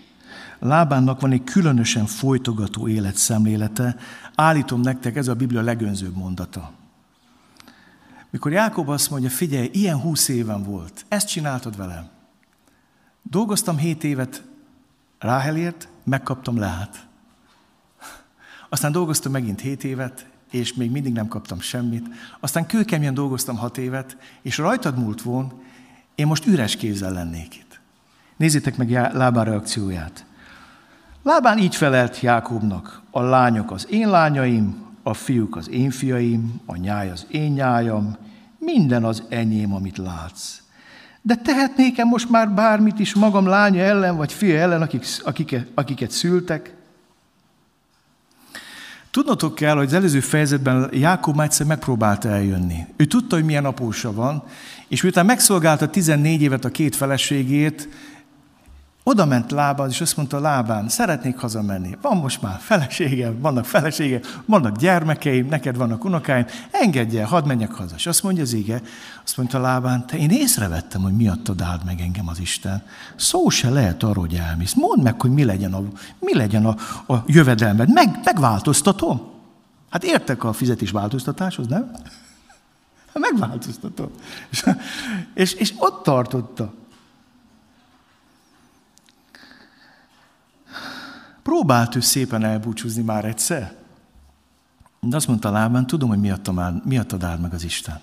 [0.59, 3.95] Lábánnak van egy különösen folytogató életszemlélete.
[4.35, 6.71] Állítom nektek, ez a Biblia legönzőbb mondata.
[8.29, 12.07] Mikor Jákob azt mondja, figyelj, ilyen húsz éven volt, ezt csináltad velem.
[13.21, 14.43] Dolgoztam hét évet
[15.19, 17.07] Ráhelért, megkaptam Leát.
[18.69, 22.05] Aztán dolgoztam megint hét évet, és még mindig nem kaptam semmit.
[22.39, 25.51] Aztán kőkeményen dolgoztam hat évet, és rajtad múlt volna,
[26.15, 27.79] én most üres kézzel lennék itt.
[28.37, 30.25] Nézzétek meg Lábán reakcióját.
[31.23, 36.75] Lábán így felelt Jákobnak, a lányok az én lányaim, a fiúk az én fiaim, a
[36.75, 38.17] nyáj az én nyájam,
[38.57, 40.61] minden az enyém, amit látsz.
[41.21, 46.11] De tehetnék-e most már bármit is magam lánya ellen, vagy fia ellen, akik, akiket, akiket
[46.11, 46.75] szültek?
[49.13, 52.85] Tudnotok kell, hogy az előző fejezetben Jákob már egyszer megpróbálta eljönni.
[52.95, 54.43] Ő tudta, hogy milyen apósa van,
[54.87, 57.89] és miután megszolgálta 14 évet a két feleségét,
[59.03, 61.97] oda ment Lábán, és azt mondta Lábán, szeretnék hazamenni.
[62.01, 67.71] Van most már feleségem, vannak felesége, vannak gyermekeim, neked vannak unokáim, engedj el, hadd menjek
[67.71, 67.95] haza.
[67.95, 68.81] És azt mondja az ége,
[69.23, 72.83] azt mondta Lábán, te én észrevettem, hogy miattad áld meg engem az Isten.
[73.15, 74.73] Szó se lehet arról, hogy elmész.
[74.73, 75.81] Mondd meg, hogy mi legyen a,
[76.19, 76.75] mi legyen a,
[77.13, 77.93] a jövedelmed.
[77.93, 79.31] Meg, megváltoztatom.
[79.89, 81.91] Hát értek a fizetés változtatáshoz, nem?
[83.13, 84.09] Megváltoztatom.
[84.49, 84.65] És,
[85.33, 86.73] és, és ott tartotta.
[91.53, 93.75] Próbált ő szépen elbúcsúzni már egyszer.
[94.99, 97.99] De azt mondta Lában, tudom, hogy miattam áll, miattad áld meg az Isten.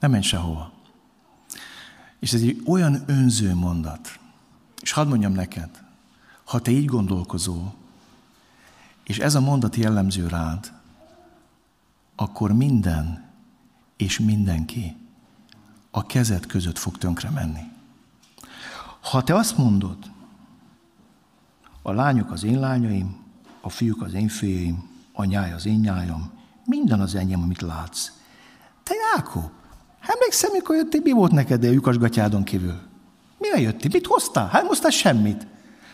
[0.00, 0.72] Nem menj sehova.
[2.18, 4.18] És ez egy olyan önző mondat.
[4.80, 5.82] És hadd mondjam neked,
[6.44, 7.74] ha te így gondolkozol,
[9.02, 10.72] és ez a mondat jellemző rád,
[12.16, 13.24] akkor minden
[13.96, 14.96] és mindenki
[15.90, 17.62] a kezed között fog tönkre menni.
[19.00, 20.16] Ha te azt mondod,
[21.88, 23.16] a lányok az én lányaim,
[23.60, 26.32] a fiúk az én fiaim, a nyáj az én nyájam,
[26.64, 28.10] minden az enyém, amit látsz.
[28.82, 29.50] Te Jákob,
[30.00, 32.74] emlékszem, mikor jöttél, mi volt neked a lyukasgatyádon kívül?
[33.38, 33.90] Mire jöttél?
[33.92, 34.48] Mit hoztál?
[34.48, 35.46] Hát hoztál semmit.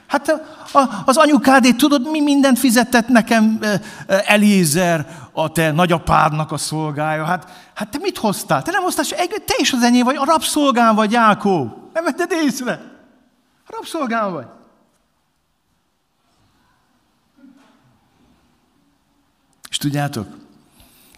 [0.06, 0.40] Hát a,
[0.78, 3.58] a, az anyukádét tudod, mi mindent fizetett nekem
[4.06, 7.24] Elízer, a te nagyapádnak a szolgája.
[7.24, 8.62] Hát, hát te mit hoztál?
[8.62, 11.90] Te nem hoztál se, te is az enyém vagy, a rabszolgám vagy, Jákó.
[11.92, 12.80] Nem vetted észre?
[13.66, 14.46] A rabszolgám vagy.
[19.74, 20.26] És tudjátok,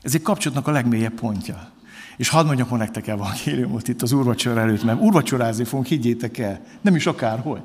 [0.02, 1.68] ez egy kapcsolatnak a legmélyebb pontja.
[2.16, 6.60] És hadd mondjak ma nektek evangéliumot itt az úrvacsora előtt, mert úrvacsorázni fogunk, higgyétek el,
[6.80, 7.64] nem is akárhol.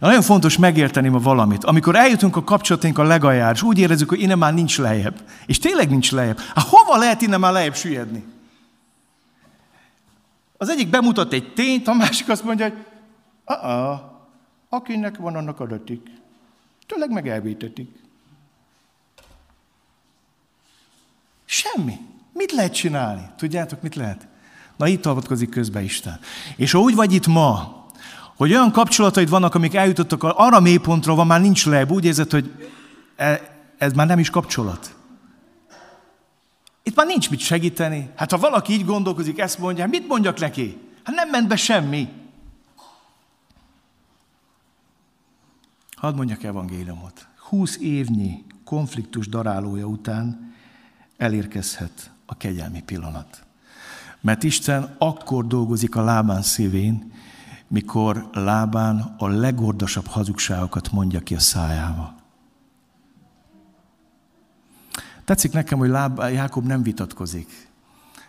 [0.00, 1.64] De nagyon fontos megérteni ma valamit.
[1.64, 5.20] Amikor eljutunk a kapcsolatunk a legaljára, és úgy érezzük, hogy innen már nincs lejjebb.
[5.46, 6.38] És tényleg nincs lejjebb.
[6.38, 8.24] Hát hova lehet innen már lejjebb süllyedni?
[10.56, 12.76] Az egyik bemutat egy tényt, a másik azt mondja, hogy
[13.56, 14.10] a
[14.68, 16.10] akinek van, annak adatik.
[16.86, 18.01] Tényleg meg elvétetik.
[21.52, 21.98] Semmi.
[22.32, 23.22] Mit lehet csinálni?
[23.36, 24.26] Tudjátok, mit lehet?
[24.76, 26.20] Na itt avatkozik közbe Isten.
[26.56, 27.80] És ha úgy vagy itt ma,
[28.36, 32.68] hogy olyan kapcsolataid vannak, amik eljutottak arra mélypontra, van már nincs lejjebb, úgy érzed, hogy
[33.16, 33.40] e,
[33.78, 34.94] ez már nem is kapcsolat.
[36.82, 38.10] Itt már nincs mit segíteni.
[38.16, 40.80] Hát ha valaki így gondolkozik, ezt mondja, mit mondjak neki?
[41.02, 42.08] Hát nem ment be semmi.
[45.96, 47.26] Hadd mondjak evangéliumot.
[47.48, 50.51] Húsz évnyi konfliktus darálója után
[51.16, 53.44] elérkezhet a kegyelmi pillanat.
[54.20, 57.12] Mert Isten akkor dolgozik a lábán szívén,
[57.68, 62.14] mikor Lábán a legordasabb hazugságokat mondja ki a szájába.
[65.24, 67.70] Tetszik nekem, hogy Láb, Jákob nem vitatkozik.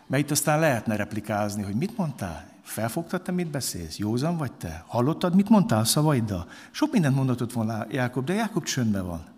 [0.08, 2.46] Mert itt aztán lehetne replikázni, hogy mit mondtál?
[2.64, 3.98] Felfogtad te, mit beszélsz?
[3.98, 4.84] Józan vagy te?
[4.88, 6.48] Hallottad, mit mondtál a szavaiddal?
[6.72, 9.33] Sok mindent mondatott volna Jákob, de Jákob csöndben van.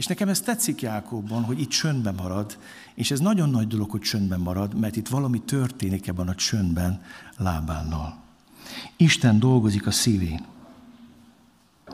[0.00, 2.58] És nekem ez tetszik Jákobban, hogy itt csöndben marad,
[2.94, 7.02] és ez nagyon nagy dolog, hogy csöndben marad, mert itt valami történik ebben a csöndben
[7.36, 8.18] Lábánnal.
[8.96, 10.44] Isten dolgozik a szívén.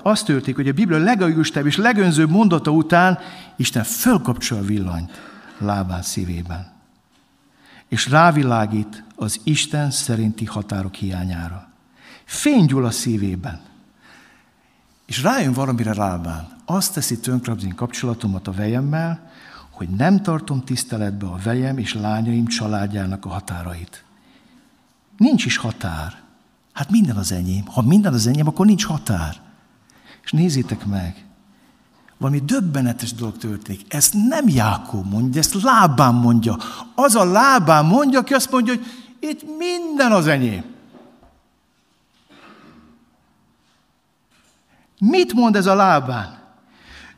[0.02, 3.18] Az történik, hogy a Biblia legagustább és legönzőbb mondata után
[3.56, 5.10] Isten fölkapcsol a villanyt
[5.58, 6.72] lábán szívében.
[7.88, 11.68] És rávilágít az Isten szerinti határok hiányára.
[12.24, 13.60] Fénygyúl a szívében.
[15.06, 16.48] És rájön valamire lábán.
[16.64, 19.30] Azt teszi tönkre az én kapcsolatomat a vejemmel,
[19.70, 24.04] hogy nem tartom tiszteletbe a vejem és lányaim családjának a határait.
[25.16, 26.22] Nincs is határ.
[26.72, 27.66] Hát minden az enyém.
[27.66, 29.36] Ha minden az enyém, akkor nincs határ.
[30.22, 31.24] És nézzétek meg,
[32.18, 33.94] valami döbbenetes dolog történik.
[33.94, 36.56] Ezt nem Jákob mondja, ezt lábán mondja.
[36.94, 38.86] Az a lábán mondja, aki azt mondja, hogy
[39.20, 40.64] itt minden az enyém.
[44.98, 46.36] Mit mond ez a lábán?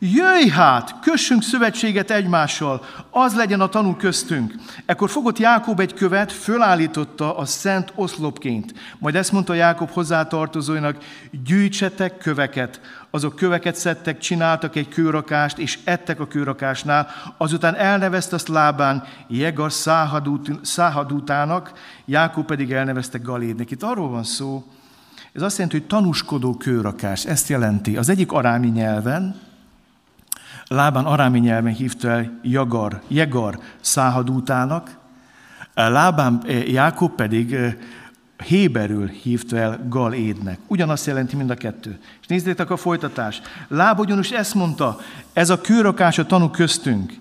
[0.00, 4.54] Jöjj hát, kössünk szövetséget egymással, az legyen a tanú köztünk.
[4.86, 8.74] Ekkor fogott Jákob egy követ, fölállította a szent oszlopként.
[8.98, 10.96] Majd ezt mondta Jákob hozzátartozóinak,
[11.44, 12.80] gyűjtsetek köveket.
[13.10, 17.08] Azok köveket szedtek, csináltak egy kőrakást, és ettek a kőrakásnál.
[17.36, 19.72] Azután elnevezte azt lábán Jegar
[20.62, 21.72] száhadútának,
[22.04, 23.70] Jákob pedig elnevezte Galédnek.
[23.70, 24.64] Itt arról van szó,
[25.32, 27.24] ez azt jelenti, hogy tanúskodó kőrakás.
[27.24, 27.96] Ezt jelenti.
[27.96, 29.40] Az egyik arámi nyelven,
[30.66, 34.96] Lában arámi nyelven hívta el Jagar, Jegar száhadútának,
[35.74, 37.74] Lábán eh, Jákob pedig eh,
[38.44, 40.58] Héberül hívta el Galédnek.
[40.66, 41.98] Ugyanazt jelenti mind a kettő.
[42.20, 43.40] És nézzétek a folytatás.
[43.68, 44.98] Láb ugyanis ezt mondta,
[45.32, 47.12] ez a kőrakás a tanú köztünk.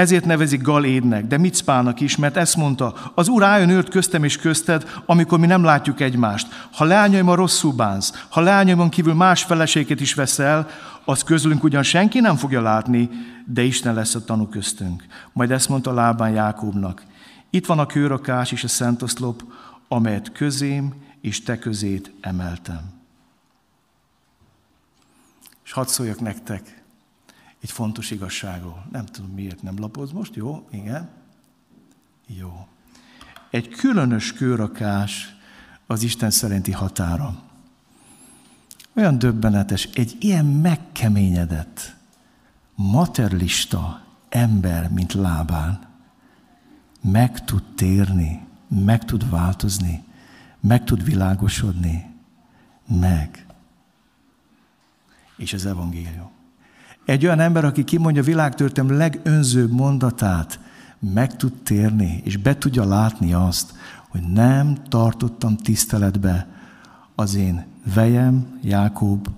[0.00, 4.36] Ezért nevezik Galédnek, de Micpának is, mert ezt mondta, az Úr álljon őrt köztem és
[4.36, 6.68] közted, amikor mi nem látjuk egymást.
[6.72, 10.68] Ha a rosszul bánsz, ha leányaimon kívül más feleséget is veszel,
[11.04, 13.08] az közülünk ugyan senki nem fogja látni,
[13.46, 15.04] de Isten lesz a tanú köztünk.
[15.32, 17.02] Majd ezt mondta Lábán Jákobnak.
[17.50, 19.42] Itt van a kőrakás és a szentoszlop,
[19.88, 22.80] amelyet közém és te közét emeltem.
[25.64, 26.82] És hadd szóljak nektek
[27.60, 28.86] egy fontos igazságról.
[28.92, 30.68] Nem tudom, miért nem lapoz most, jó?
[30.70, 31.08] Igen?
[32.26, 32.66] Jó.
[33.50, 35.36] Egy különös kőrakás
[35.86, 37.42] az Isten szerinti határa.
[38.94, 41.96] Olyan döbbenetes, egy ilyen megkeményedett,
[42.74, 45.88] materialista ember, mint Lábán,
[47.00, 50.04] meg tud térni, meg tud változni,
[50.60, 52.14] meg tud világosodni,
[52.86, 53.46] meg.
[55.36, 56.39] És az evangélium.
[57.04, 60.60] Egy olyan ember, aki kimondja a világtörtem legönzőbb mondatát,
[61.12, 63.74] meg tud térni, és be tudja látni azt,
[64.08, 66.46] hogy nem tartottam tiszteletbe
[67.14, 69.28] az én vejem, Jákob,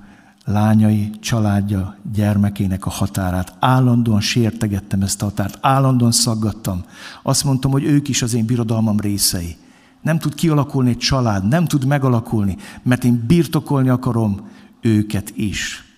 [0.44, 3.56] lányai, családja, gyermekének a határát.
[3.58, 6.84] Állandóan sértegettem ezt a határt, állandóan szaggattam.
[7.22, 9.56] Azt mondtam, hogy ők is az én birodalmam részei.
[10.00, 14.48] Nem tud kialakulni egy család, nem tud megalakulni, mert én birtokolni akarom
[14.80, 15.91] őket is.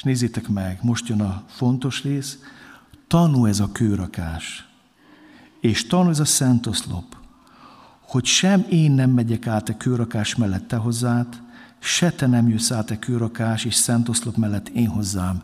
[0.00, 2.38] És nézzétek meg, most jön a fontos rész,
[3.06, 4.68] tanú ez a kőrakás,
[5.60, 7.18] és tanú ez a szentoszlop
[8.10, 11.40] hogy sem én nem megyek át a kőrakás mellett te hozzád,
[11.78, 15.42] se te nem jössz át a kőrakás és szent oszlop mellett én hozzám,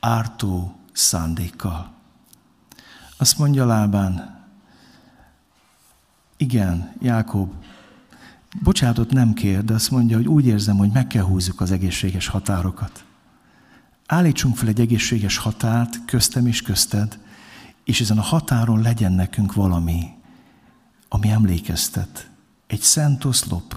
[0.00, 1.92] ártó szándékkal.
[3.16, 4.44] Azt mondja Lábán,
[6.36, 7.52] igen, Jákob,
[8.62, 12.26] bocsánatot nem kér, de azt mondja, hogy úgy érzem, hogy meg kell húzzuk az egészséges
[12.26, 13.04] határokat.
[14.06, 17.18] Állítsunk fel egy egészséges határt köztem és közted,
[17.84, 20.04] és ezen a határon legyen nekünk valami,
[21.08, 22.30] ami emlékeztet.
[22.66, 23.76] Egy szent oszlop.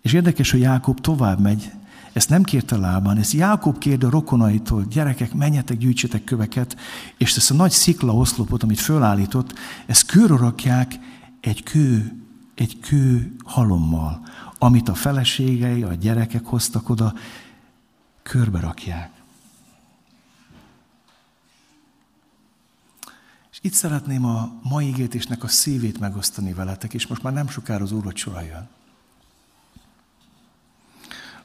[0.00, 1.70] És érdekes, hogy Jákob tovább megy,
[2.12, 6.76] ezt nem kérte lábán, ezt Jákob kérde a rokonaitól, gyerekek, menjetek, gyűjtsetek köveket,
[7.18, 9.54] és ezt a nagy szikla oszlopot, amit fölállított,
[9.86, 10.98] ezt körül rakják
[11.40, 12.20] egy kő,
[12.54, 14.20] egy kő halommal,
[14.58, 17.14] amit a feleségei, a gyerekek hoztak oda,
[18.24, 19.10] körbe rakják.
[23.64, 27.92] Itt szeretném a mai ígétésnek a szívét megosztani veletek, és most már nem sokára az
[27.92, 28.68] úrvacsora jön.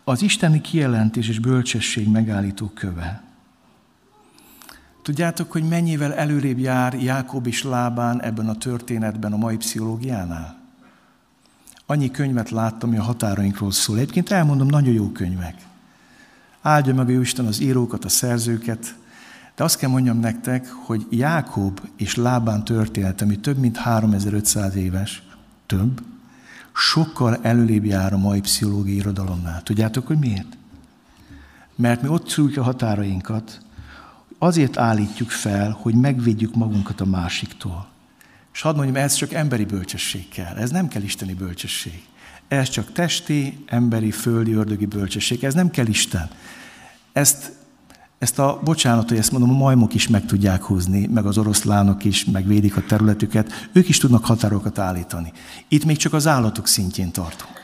[0.04, 3.24] Az isteni kijelentés és bölcsesség megállító köve.
[5.02, 10.60] Tudjátok, hogy mennyivel előrébb jár Jákob és Lábán ebben a történetben a mai pszichológiánál?
[11.86, 13.98] Annyi könyvet láttam, ami a határainkról szól.
[13.98, 15.69] Egyébként elmondom, nagyon jó könyvek.
[16.62, 18.96] Áldja meg a Isten az írókat, a szerzőket,
[19.56, 25.24] de azt kell mondjam nektek, hogy Jákob és Lábán történet, ami több mint 3500 éves,
[25.66, 26.02] több,
[26.74, 29.64] sokkal előrébb jár a mai pszichológiai irodalomnál.
[29.64, 30.58] Tudjátok, hogy miért?
[31.76, 33.62] Mert mi ott szújjuk a határainkat,
[34.38, 37.88] azért állítjuk fel, hogy megvédjük magunkat a másiktól.
[38.54, 40.56] És hadd mondjam, ez csak emberi bölcsesség kell.
[40.56, 42.04] Ez nem kell isteni bölcsesség.
[42.50, 45.44] Ez csak testi, emberi, földi, ördögi bölcsesség.
[45.44, 46.30] Ez nem kell Isten.
[47.12, 47.52] Ezt,
[48.18, 52.04] ezt a, bocsánat, hogy ezt mondom, a majmok is meg tudják húzni, meg az oroszlánok
[52.04, 53.70] is, meg védik a területüket.
[53.72, 55.34] Ők is tudnak határokat állítani.
[55.68, 57.58] Itt még csak az állatok szintjén tartunk.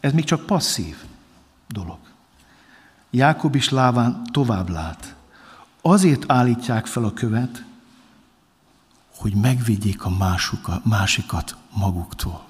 [0.00, 0.96] Ez még csak passzív
[1.68, 1.98] dolog.
[3.10, 5.14] Jákob is Láván tovább lát.
[5.82, 7.64] Azért állítják fel a követ,
[9.18, 12.44] hogy megvédjék a másukat, másikat maguktól.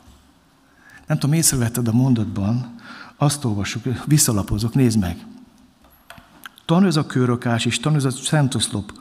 [1.06, 2.74] Nem tudom, észrevetted a mondatban,
[3.16, 5.26] azt olvasok, visszalapozok, nézd meg.
[6.64, 8.92] Tanúz a kőrakás, és tanúz a szentoszlop,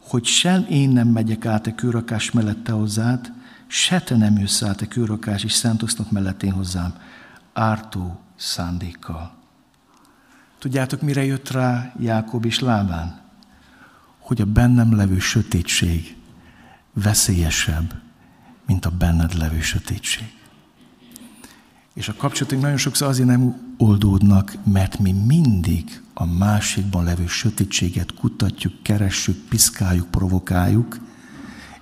[0.00, 3.32] hogy sem én nem megyek át a kőrakás mellette hozzád,
[3.66, 6.94] se te nem jössz át a kőrakás és szentoszlop mellettén hozzám,
[7.52, 9.32] ártó szándékkal.
[10.58, 13.20] Tudjátok, mire jött rá Jákob és Lábán?
[14.18, 16.19] Hogy a bennem levő sötétség
[16.92, 18.00] veszélyesebb,
[18.66, 20.32] mint a benned levő sötétség.
[21.94, 28.14] És a kapcsolatunk nagyon sokszor azért nem oldódnak, mert mi mindig a másikban levő sötétséget
[28.14, 30.98] kutatjuk, keressük, piszkáljuk, provokáljuk,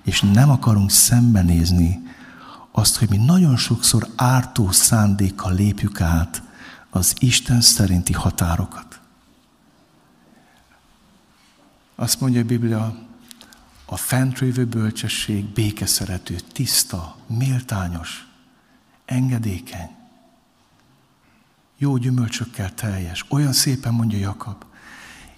[0.03, 2.07] és nem akarunk szembenézni
[2.71, 6.43] azt, hogy mi nagyon sokszor ártó szándékkal lépjük át
[6.89, 8.99] az Isten szerinti határokat.
[11.95, 13.08] Azt mondja a Biblia,
[13.89, 18.27] a fentrévő bölcsesség békeszerető, tiszta, méltányos,
[19.05, 19.89] engedékeny,
[21.77, 23.25] jó gyümölcsökkel teljes.
[23.29, 24.63] Olyan szépen mondja Jakab.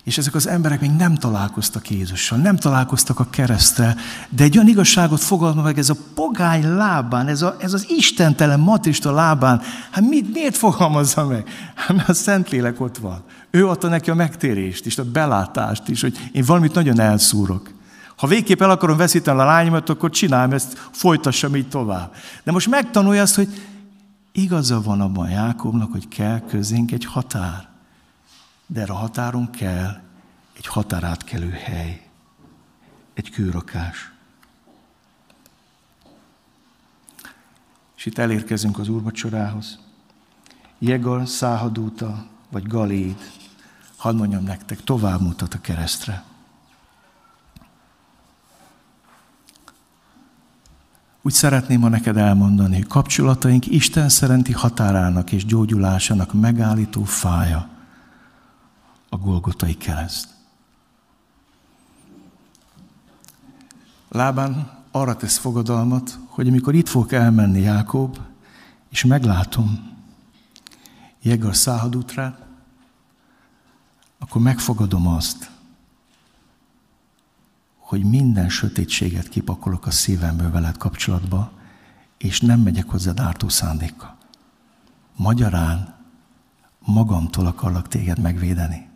[0.04, 3.96] És ezek az emberek még nem találkoztak Jézussal, nem találkoztak a keresztel,
[4.30, 8.60] de egy olyan igazságot fogalma meg ez a pogány lábán, ez, a, ez az istentelen
[8.60, 9.62] matrista lábán.
[9.92, 11.48] Hát mit, miért fogalmazza meg?
[11.76, 13.24] Hát mert a Szentlélek ott van.
[13.50, 17.81] Ő adta neki a megtérést is, a belátást is, hogy én valamit nagyon elszúrok.
[18.22, 22.14] Ha végképp el akarom veszíteni a lányomat, akkor csináljam ezt, folytassam így tovább.
[22.44, 23.68] De most megtanulja azt, hogy
[24.32, 27.70] igaza van abban Jákobnak, hogy kell közénk egy határ.
[28.66, 30.02] De erre a határon kell
[30.58, 32.08] egy határátkelő hely,
[33.14, 34.12] egy kőrakás.
[37.98, 39.80] És itt elérkezünk az úrvacsorához.
[40.80, 43.32] Jegal, Száhadúta, vagy Galéd,
[43.96, 46.30] hadd mondjam nektek, tovább mutat a keresztre.
[51.22, 57.70] Úgy szeretném ma neked elmondani, hogy kapcsolataink Isten szerinti határának és gyógyulásának megállító fája
[59.10, 60.28] a Golgotai kereszt.
[64.10, 68.18] Lábán arra tesz fogadalmat, hogy amikor itt fogok elmenni Jákob,
[68.90, 69.90] és meglátom
[71.22, 72.46] Jegar száhadútrát,
[74.20, 75.51] akkor megfogadom azt,
[77.92, 81.52] hogy minden sötétséget kipakolok a szívemből veled kapcsolatba,
[82.18, 84.18] és nem megyek hozzád ártó szándékkal.
[85.16, 85.96] Magyarán
[86.86, 88.88] magamtól akarlak téged megvédeni.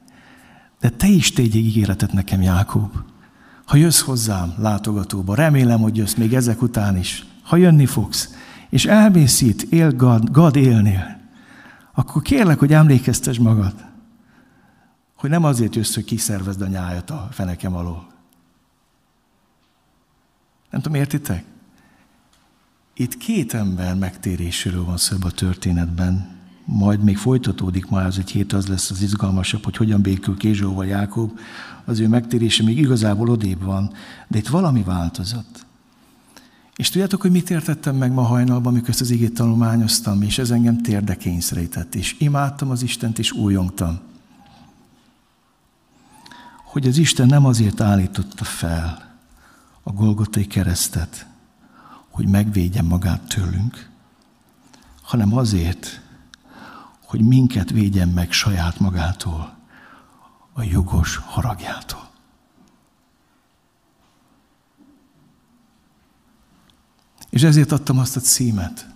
[0.79, 2.95] De te is tégy ígéretet nekem, Jákob.
[3.65, 8.29] Ha jössz hozzám látogatóba, remélem, hogy jössz még ezek után is, ha jönni fogsz,
[8.69, 11.17] és elmész itt, él Gad, Gad élnél,
[11.93, 13.85] akkor kérlek, hogy emlékeztes magad,
[15.15, 18.13] hogy nem azért jössz, hogy kiszervezd a nyájat a fenekem alól,
[20.75, 21.43] nem tudom, értitek?
[22.93, 26.29] Itt két ember megtéréséről van szó a történetben.
[26.65, 30.85] Majd még folytatódik ma ez egy hét, az lesz az izgalmasabb, hogy hogyan békül Kézsóval
[30.85, 31.39] Jákob.
[31.85, 33.91] Az ő megtérése még igazából odébb van,
[34.27, 35.65] de itt valami változott.
[36.75, 40.51] És tudjátok, hogy mit értettem meg ma hajnalban, amikor ezt az igét tanulmányoztam, és ez
[40.51, 43.99] engem térdre kényszerített, és imádtam az Istent, és újongtam.
[46.63, 49.04] Hogy az Isten nem azért állította fel,
[49.87, 51.25] a Golgotai keresztet,
[52.09, 53.89] hogy megvédje magát tőlünk,
[55.01, 56.01] hanem azért,
[57.05, 59.57] hogy minket védjen meg saját magától,
[60.53, 62.09] a jogos haragjától.
[67.29, 68.87] És ezért adtam azt a címet,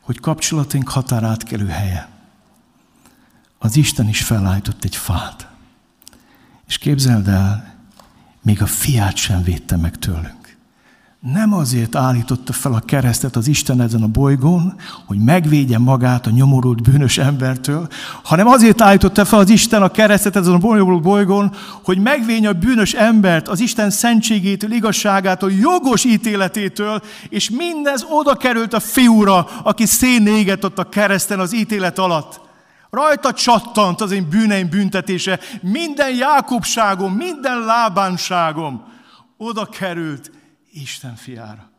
[0.00, 2.08] hogy kapcsolatunk határátkelő helye.
[3.58, 5.48] Az Isten is felállított egy fát.
[6.66, 7.73] És képzeld el,
[8.44, 10.44] még a fiát sem védte meg tőlünk.
[11.32, 14.74] Nem azért állította fel a keresztet az Isten ezen a bolygón,
[15.06, 17.88] hogy megvédje magát a nyomorult bűnös embertől,
[18.22, 21.52] hanem azért állította fel az Isten a keresztet ezen a bolygón,
[21.84, 28.74] hogy megvédje a bűnös embert az Isten szentségétől, igazságától, jogos ítéletétől, és mindez oda került
[28.74, 32.43] a fiúra, aki szénégett ott a kereszten az ítélet alatt.
[32.94, 38.84] Rajta csattant az én bűneim büntetése, minden Jákobságom, minden lábánságom
[39.36, 40.30] oda került
[40.72, 41.70] Isten fiára.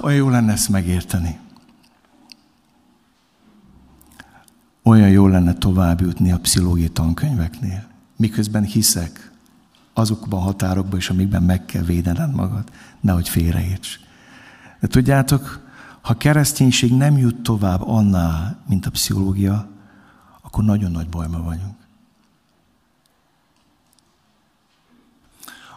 [0.00, 1.38] Olyan jó lenne ezt megérteni.
[4.82, 7.86] Olyan jó lenne tovább jutni a pszichológiai tankönyveknél,
[8.16, 9.30] miközben hiszek
[9.98, 12.70] azokban a határokban is, amikben meg kell védened magad,
[13.06, 14.00] nehogy félreérts.
[14.80, 15.60] De tudjátok,
[16.00, 19.68] ha kereszténység nem jut tovább annál, mint a pszichológia,
[20.40, 21.76] akkor nagyon nagy bajma vagyunk.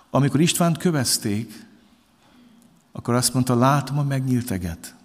[0.09, 1.67] Amikor Istvánt kövezték,
[2.91, 4.95] akkor azt mondta, látom a megnyílteget,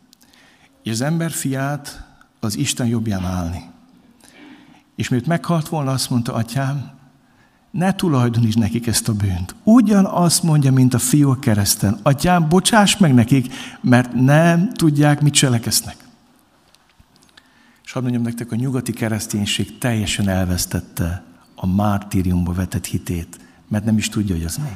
[0.82, 2.06] és az ember fiát
[2.40, 3.70] az Isten jobbján állni.
[4.94, 6.90] És miért meghalt volna, azt mondta, atyám,
[7.74, 9.54] ne tulajdonítsd nekik ezt a bűnt.
[9.62, 11.98] Ugyan azt mondja, mint a fiú a kereszten.
[12.02, 15.96] Atyám, bocsáss meg nekik, mert nem tudják, mit cselekesznek.
[17.84, 23.96] És hadd mondjam nektek, a nyugati kereszténység teljesen elvesztette a mártíriumba vetett hitét, mert nem
[23.96, 24.72] is tudja, hogy az mi.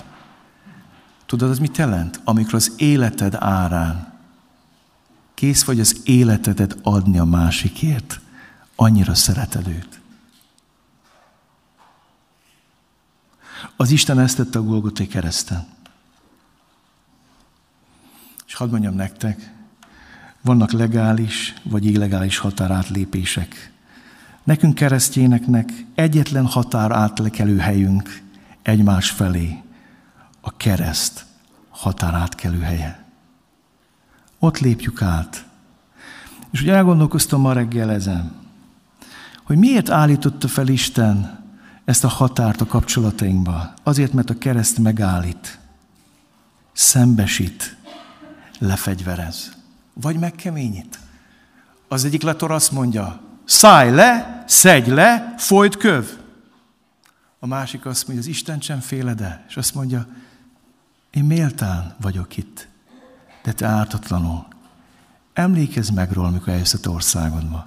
[1.27, 2.21] Tudod, az mit jelent?
[2.25, 4.13] Amikor az életed árán
[5.35, 8.21] kész vagy az életedet adni a másikért,
[8.77, 9.98] annyira szereted őt.
[13.81, 15.67] Az Isten ezt tette a Golgotai kereszten.
[18.47, 19.53] És hadd mondjam nektek,
[20.41, 23.73] vannak legális vagy illegális határátlépések.
[24.45, 28.23] Nekünk keresztjéneknek egyetlen határ átlekelő helyünk
[28.63, 29.63] egymás felé,
[30.41, 31.25] a kereszt
[31.69, 33.05] határátkelő helye.
[34.39, 35.47] Ott lépjük át.
[36.51, 38.33] És ugye elgondolkoztam ma reggel ezen,
[39.43, 41.47] hogy miért állította fel Isten
[41.89, 43.73] ezt a határt a kapcsolatainkba.
[43.83, 45.59] Azért, mert a kereszt megállít,
[46.73, 47.77] szembesít,
[48.59, 49.53] lefegyverez,
[49.93, 50.99] vagy megkeményít.
[51.89, 56.09] Az egyik letor azt mondja, szállj le, szedj le, folyt köv.
[57.39, 59.45] A másik azt mondja, az Isten sem féled -e?
[59.49, 60.07] És azt mondja,
[61.11, 62.69] én méltán vagyok itt,
[63.43, 64.47] de te ártatlanul.
[65.33, 67.67] Emlékezz meg róla, amikor eljössz a te országodba.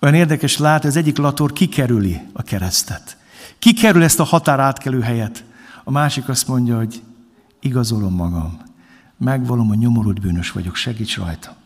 [0.00, 3.20] Olyan érdekes lát, az egyik lator kikerüli a keresztet.
[3.62, 5.44] Kikerül ezt a határ átkelő helyet.
[5.84, 7.02] A másik azt mondja, hogy
[7.60, 8.60] igazolom magam.
[9.16, 11.56] Megvalom, hogy nyomorult bűnös vagyok, segíts rajta.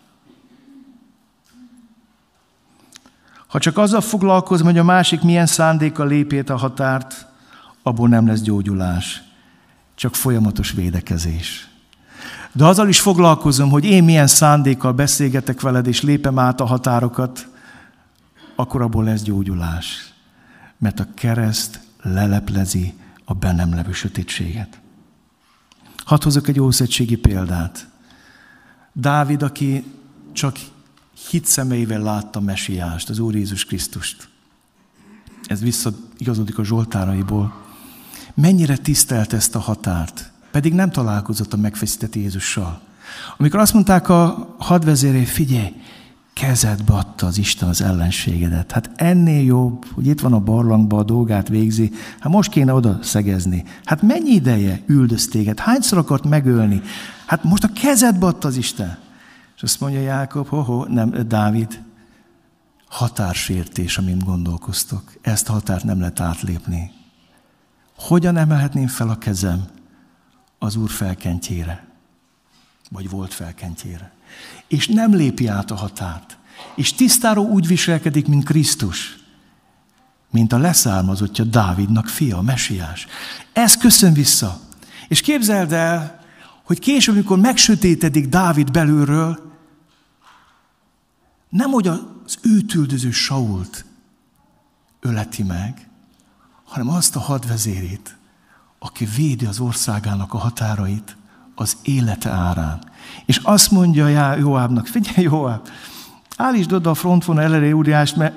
[3.46, 7.26] Ha csak azzal foglalkozom, hogy a másik milyen szándéka lépét a határt,
[7.82, 9.22] abból nem lesz gyógyulás,
[9.94, 11.68] csak folyamatos védekezés.
[12.52, 17.48] De azzal is foglalkozom, hogy én milyen szándékkal beszélgetek veled, és lépem át a határokat,
[18.54, 20.12] akkor abból lesz gyógyulás.
[20.78, 22.94] Mert a kereszt leleplezi
[23.24, 24.80] a bennem levő sötétséget.
[26.04, 27.88] Hadd hozok egy ószegységi példát.
[28.92, 29.84] Dávid, aki
[30.32, 30.56] csak
[31.30, 34.28] hit szemeivel látta Mesiást, az Úr Jézus Krisztust.
[35.46, 37.64] Ez visszaigazodik a Zsoltáraiból.
[38.34, 42.80] Mennyire tisztelt ezt a határt, pedig nem találkozott a megfeszített Jézussal.
[43.36, 45.72] Amikor azt mondták a hadvezéré, figyelj,
[46.40, 48.72] kezedbe adta az Isten az ellenségedet.
[48.72, 52.98] Hát ennél jobb, hogy itt van a barlangba, a dolgát végzi, hát most kéne oda
[53.02, 53.64] szegezni.
[53.84, 55.58] Hát mennyi ideje üldöz téged?
[55.58, 56.82] Hányszor akart megölni?
[57.26, 58.98] Hát most a kezedbe adta az Isten.
[59.56, 61.82] És azt mondja Jákob, hoho, nem, Dávid,
[62.88, 65.12] határsértés, amin gondolkoztok.
[65.20, 66.92] Ezt a határt nem lehet átlépni.
[67.98, 69.64] Hogyan emelhetném fel a kezem
[70.58, 71.86] az Úr felkentjére?
[72.90, 74.15] Vagy volt felkentjére?
[74.68, 76.36] És nem lépi át a határt.
[76.74, 79.16] És tisztáról úgy viselkedik, mint Krisztus,
[80.30, 83.06] mint a leszármazottja Dávidnak fia, a mesiás.
[83.52, 84.60] Ez köszön vissza.
[85.08, 86.24] És képzeld el,
[86.62, 89.52] hogy később, amikor megsötétedik Dávid belülről,
[91.48, 93.84] nem hogy az őt Sault
[95.00, 95.88] öleti meg,
[96.64, 98.16] hanem azt a hadvezérét,
[98.78, 101.16] aki védi az országának a határait
[101.54, 102.92] az élete árán.
[103.26, 105.68] És azt mondja Joábnak, figyelj Joáb,
[106.36, 108.34] állítsd oda a frontvonal elere úriást, mert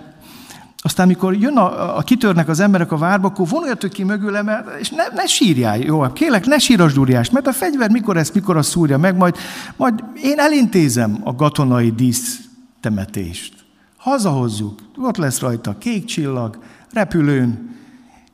[0.82, 4.80] aztán, mikor jön a, a, kitörnek az emberek a várba, akkor vonuljatok ki mögüle, mert,
[4.80, 8.58] és ne, ne sírjál, Joáb, kélek, ne sírasd úriást, mert a fegyver mikor ezt, mikor
[8.58, 9.36] azt szúrja meg, majd,
[9.78, 13.54] majd én elintézem a gatonai dísztemetést.
[13.98, 16.60] Hazahozzuk, ott lesz rajta kék csillag,
[16.92, 17.78] repülőn,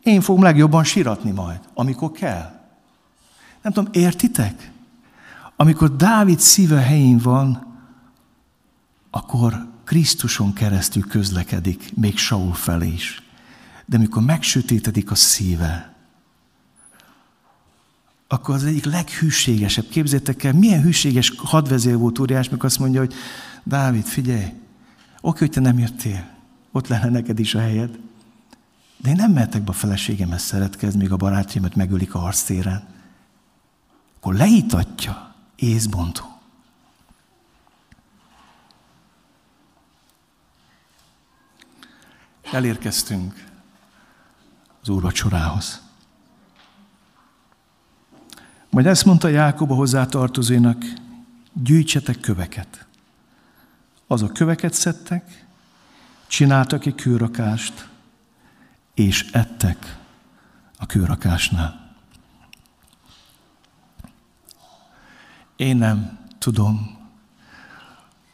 [0.04, 2.52] én fogom legjobban síratni majd, amikor kell.
[3.62, 4.72] Nem tudom, értitek?
[5.56, 7.78] Amikor Dávid szíve helyén van,
[9.10, 13.22] akkor Krisztuson keresztül közlekedik, még Saul felé is.
[13.86, 15.96] De amikor megsötétedik a szíve,
[18.28, 19.88] akkor az egyik leghűségesebb.
[19.90, 23.14] Képzétek el, milyen hűséges hadvezér volt óriás, mikor azt mondja, hogy
[23.64, 24.54] Dávid, figyelj,
[25.22, 26.34] oké, hogy te nem jöttél.
[26.72, 28.00] ott lenne neked is a helyed.
[28.98, 32.88] De én nem mehetek be a feleségemhez szeretkezni, míg a barátjaimat megölik a harctéren.
[34.18, 36.24] Akkor leítatja, észbontó.
[42.52, 43.46] Elérkeztünk
[44.82, 45.82] az úrvacsorához.
[48.70, 50.84] Majd ezt mondta Jákob a hozzátartozóinak,
[51.54, 52.86] gyűjtsetek köveket.
[54.08, 55.46] Azok köveket szedtek,
[56.28, 57.88] csináltak egy kőrakást,
[58.94, 59.98] és ettek
[60.78, 61.85] a kőrakásnál.
[65.56, 66.98] Én nem tudom,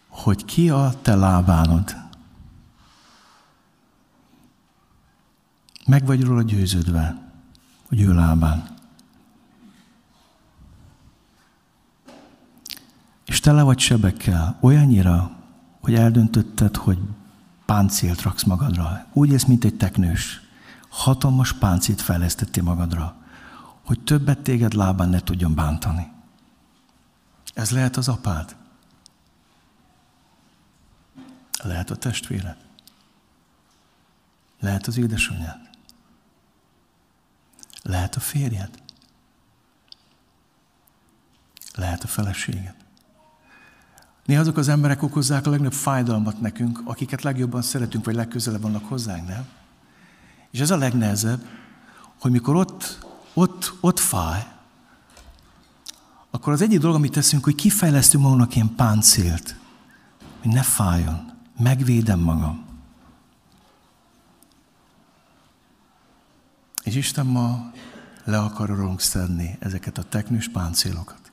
[0.07, 1.95] hogy ki a te lábánod.
[5.85, 7.31] Meg vagy róla győződve,
[7.87, 8.67] hogy ő lábán.
[13.25, 15.31] És tele vagy sebekkel, olyannyira,
[15.81, 16.99] hogy eldöntötted, hogy
[17.65, 19.05] páncélt raksz magadra.
[19.13, 20.41] Úgy ez, mint egy teknős.
[20.89, 23.15] Hatalmas páncét fejlesztettél magadra,
[23.85, 26.11] hogy többet téged lábán ne tudjon bántani.
[27.53, 28.55] Ez lehet az apád.
[31.63, 32.57] Lehet a testvéred.
[34.59, 35.69] Lehet az édesanyád.
[37.81, 38.69] Lehet a férjed.
[41.75, 42.75] Lehet a feleséged.
[44.25, 48.85] Néha azok az emberek okozzák a legnagyobb fájdalmat nekünk, akiket legjobban szeretünk, vagy legközelebb vannak
[48.85, 49.47] hozzánk, nem?
[50.51, 51.47] És ez a legnehezebb,
[52.19, 54.47] hogy mikor ott, ott, ott fáj,
[56.31, 59.55] akkor az egyik dolog, amit teszünk, hogy kifejlesztünk magunknak ilyen páncélt,
[60.41, 62.65] hogy ne fájjon, megvédem magam.
[66.83, 67.71] És Isten ma
[68.23, 71.31] le akar rólunk szedni ezeket a teknős páncélokat.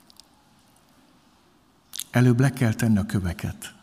[2.11, 3.73] Előbb le kell tenni a köveket.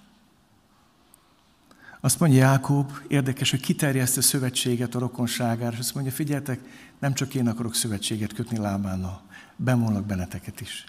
[2.01, 6.61] Azt mondja Jákob, érdekes, hogy kiterjeszt a szövetséget a rokonságára, és azt mondja, figyeltek,
[6.99, 9.23] nem csak én akarok szövetséget kötni lábánnal,
[9.57, 10.85] bemondlak benneteket is.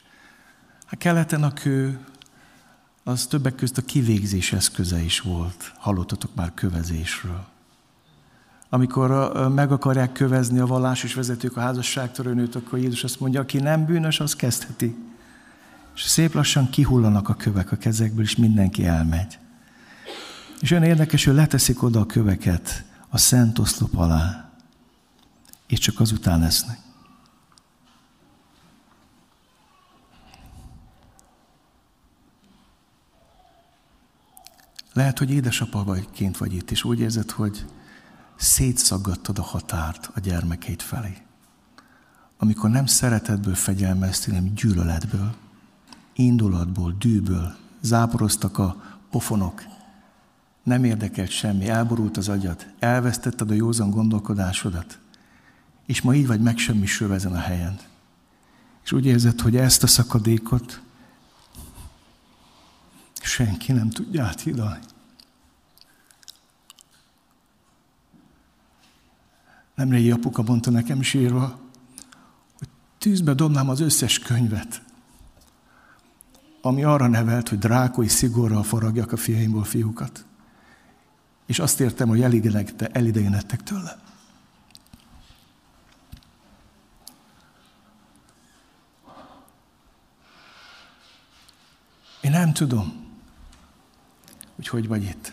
[0.88, 2.00] Hát keleten a kő,
[3.04, 5.74] az többek között a kivégzés eszköze is volt.
[5.78, 7.46] Hallottatok már kövezésről.
[8.70, 13.86] Amikor meg akarják kövezni a vallásos vezetők a házasságtörőnőt, akkor Jézus azt mondja, aki nem
[13.86, 14.96] bűnös, az kezdheti.
[15.96, 19.38] És szép lassan kihullanak a kövek a kezekből, és mindenki elmegy.
[20.60, 24.52] És olyan érdekes, hogy leteszik oda a köveket a szent oszlop alá,
[25.68, 26.80] és csak azután esznek.
[34.98, 37.66] Lehet, hogy édesapa vagyként vagy itt, és úgy érzed, hogy
[38.36, 41.18] szétszaggattad a határt a gyermekeid felé.
[42.38, 45.36] Amikor nem szeretetből fegyelmeztél, hanem gyűlöletből
[46.14, 49.64] indulatból, dűből záporoztak a pofonok.
[50.64, 55.00] Nem érdekelt semmi, elborult az agyad, elvesztetted a józan gondolkodásodat,
[55.86, 57.80] és ma így vagy megsemmisülve ezen a helyen.
[58.84, 60.82] És úgy érzed, hogy ezt a szakadékot
[63.28, 64.86] senki nem tudja áthidalni.
[69.76, 71.60] Nemrégi apuka mondta nekem sírva,
[72.58, 72.68] hogy
[72.98, 74.82] tűzbe dobnám az összes könyvet,
[76.62, 80.26] ami arra nevelt, hogy drákoi szigorral faragjak a fiaimból fiúkat.
[81.46, 82.22] És azt értem, hogy
[82.92, 83.98] elidegenedtek tőle.
[92.22, 93.07] Én nem tudom,
[94.58, 95.32] hogy hogy vagy itt.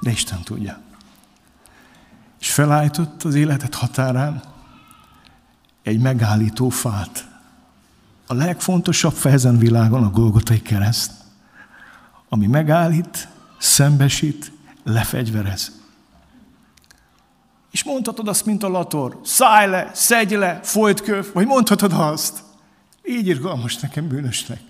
[0.00, 0.80] De Isten tudja.
[2.40, 4.42] És felállított az életet határán
[5.82, 7.30] egy megállító fát
[8.26, 11.12] a legfontosabb fejezen világon a Golgotai kereszt,
[12.28, 13.28] ami megállít,
[13.58, 14.52] szembesít,
[14.84, 15.80] lefegyverez.
[17.70, 22.42] És mondhatod azt, mint a lator, szállj le, szedj le, folyt köv, vagy mondhatod azt,
[23.04, 24.60] így irgalmas nekem bűnösnek.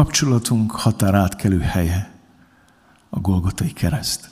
[0.00, 2.10] Kapcsolatunk határátkelő helye
[3.10, 4.30] a Golgotai kereszt.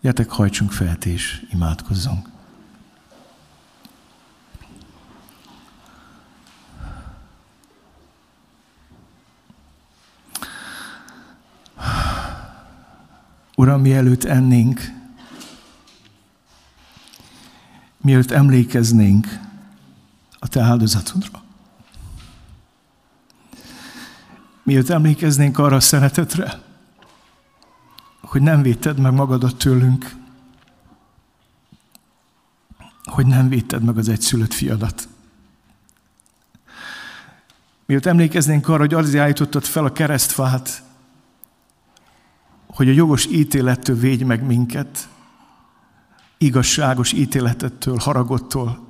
[0.00, 2.28] Gyertek, hajtsunk fel és imádkozzunk.
[13.56, 14.80] Uram, mielőtt ennénk,
[17.96, 19.26] mielőtt emlékeznénk
[20.38, 21.43] a Te áldozatodra,
[24.64, 26.62] Miért emlékeznénk arra a szeretetre,
[28.20, 30.14] hogy nem védted meg magadat tőlünk,
[33.04, 35.08] hogy nem védted meg az egyszülött fiadat.
[37.86, 40.82] Miért emlékeznénk arra, hogy azért állítottad fel a keresztfát,
[42.66, 45.08] hogy a jogos ítélettől védj meg minket,
[46.38, 48.86] igazságos ítéletettől, haragottól,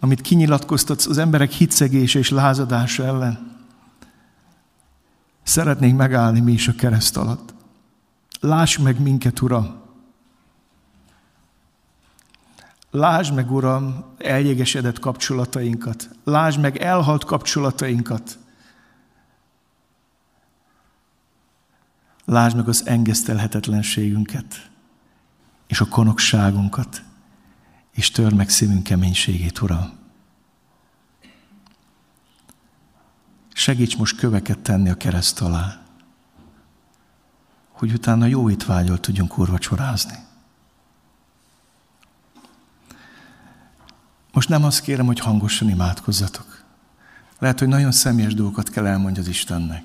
[0.00, 3.61] amit kinyilatkoztatsz az emberek hitszegése és lázadása ellen.
[5.42, 7.54] Szeretnénk megállni mi is a kereszt alatt.
[8.40, 9.80] Láss meg minket, Uram!
[12.90, 16.08] Lásd meg, Uram, eljégesedett kapcsolatainkat.
[16.24, 18.38] Lásd meg elhalt kapcsolatainkat.
[22.24, 24.70] Lásd meg az engesztelhetetlenségünket
[25.66, 27.02] és a konokságunkat,
[27.92, 30.01] és tör meg szívünk keménységét, Uram.
[33.62, 35.80] Segíts most köveket tenni a kereszt alá,
[37.70, 40.18] hogy utána jó étvágyal tudjunk úrvacsorázni.
[44.32, 46.64] Most nem azt kérem, hogy hangosan imádkozzatok.
[47.38, 49.84] Lehet, hogy nagyon személyes dolgokat kell elmondja az Istennek.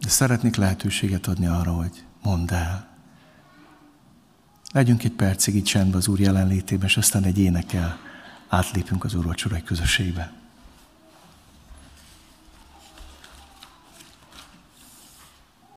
[0.00, 2.88] De szeretnék lehetőséget adni arra, hogy mondd el.
[4.72, 8.08] Legyünk egy percig itt csendben az Úr jelenlétében, és aztán egy énekel
[8.50, 10.39] átlépünk az Úr vacsorai közösségbe.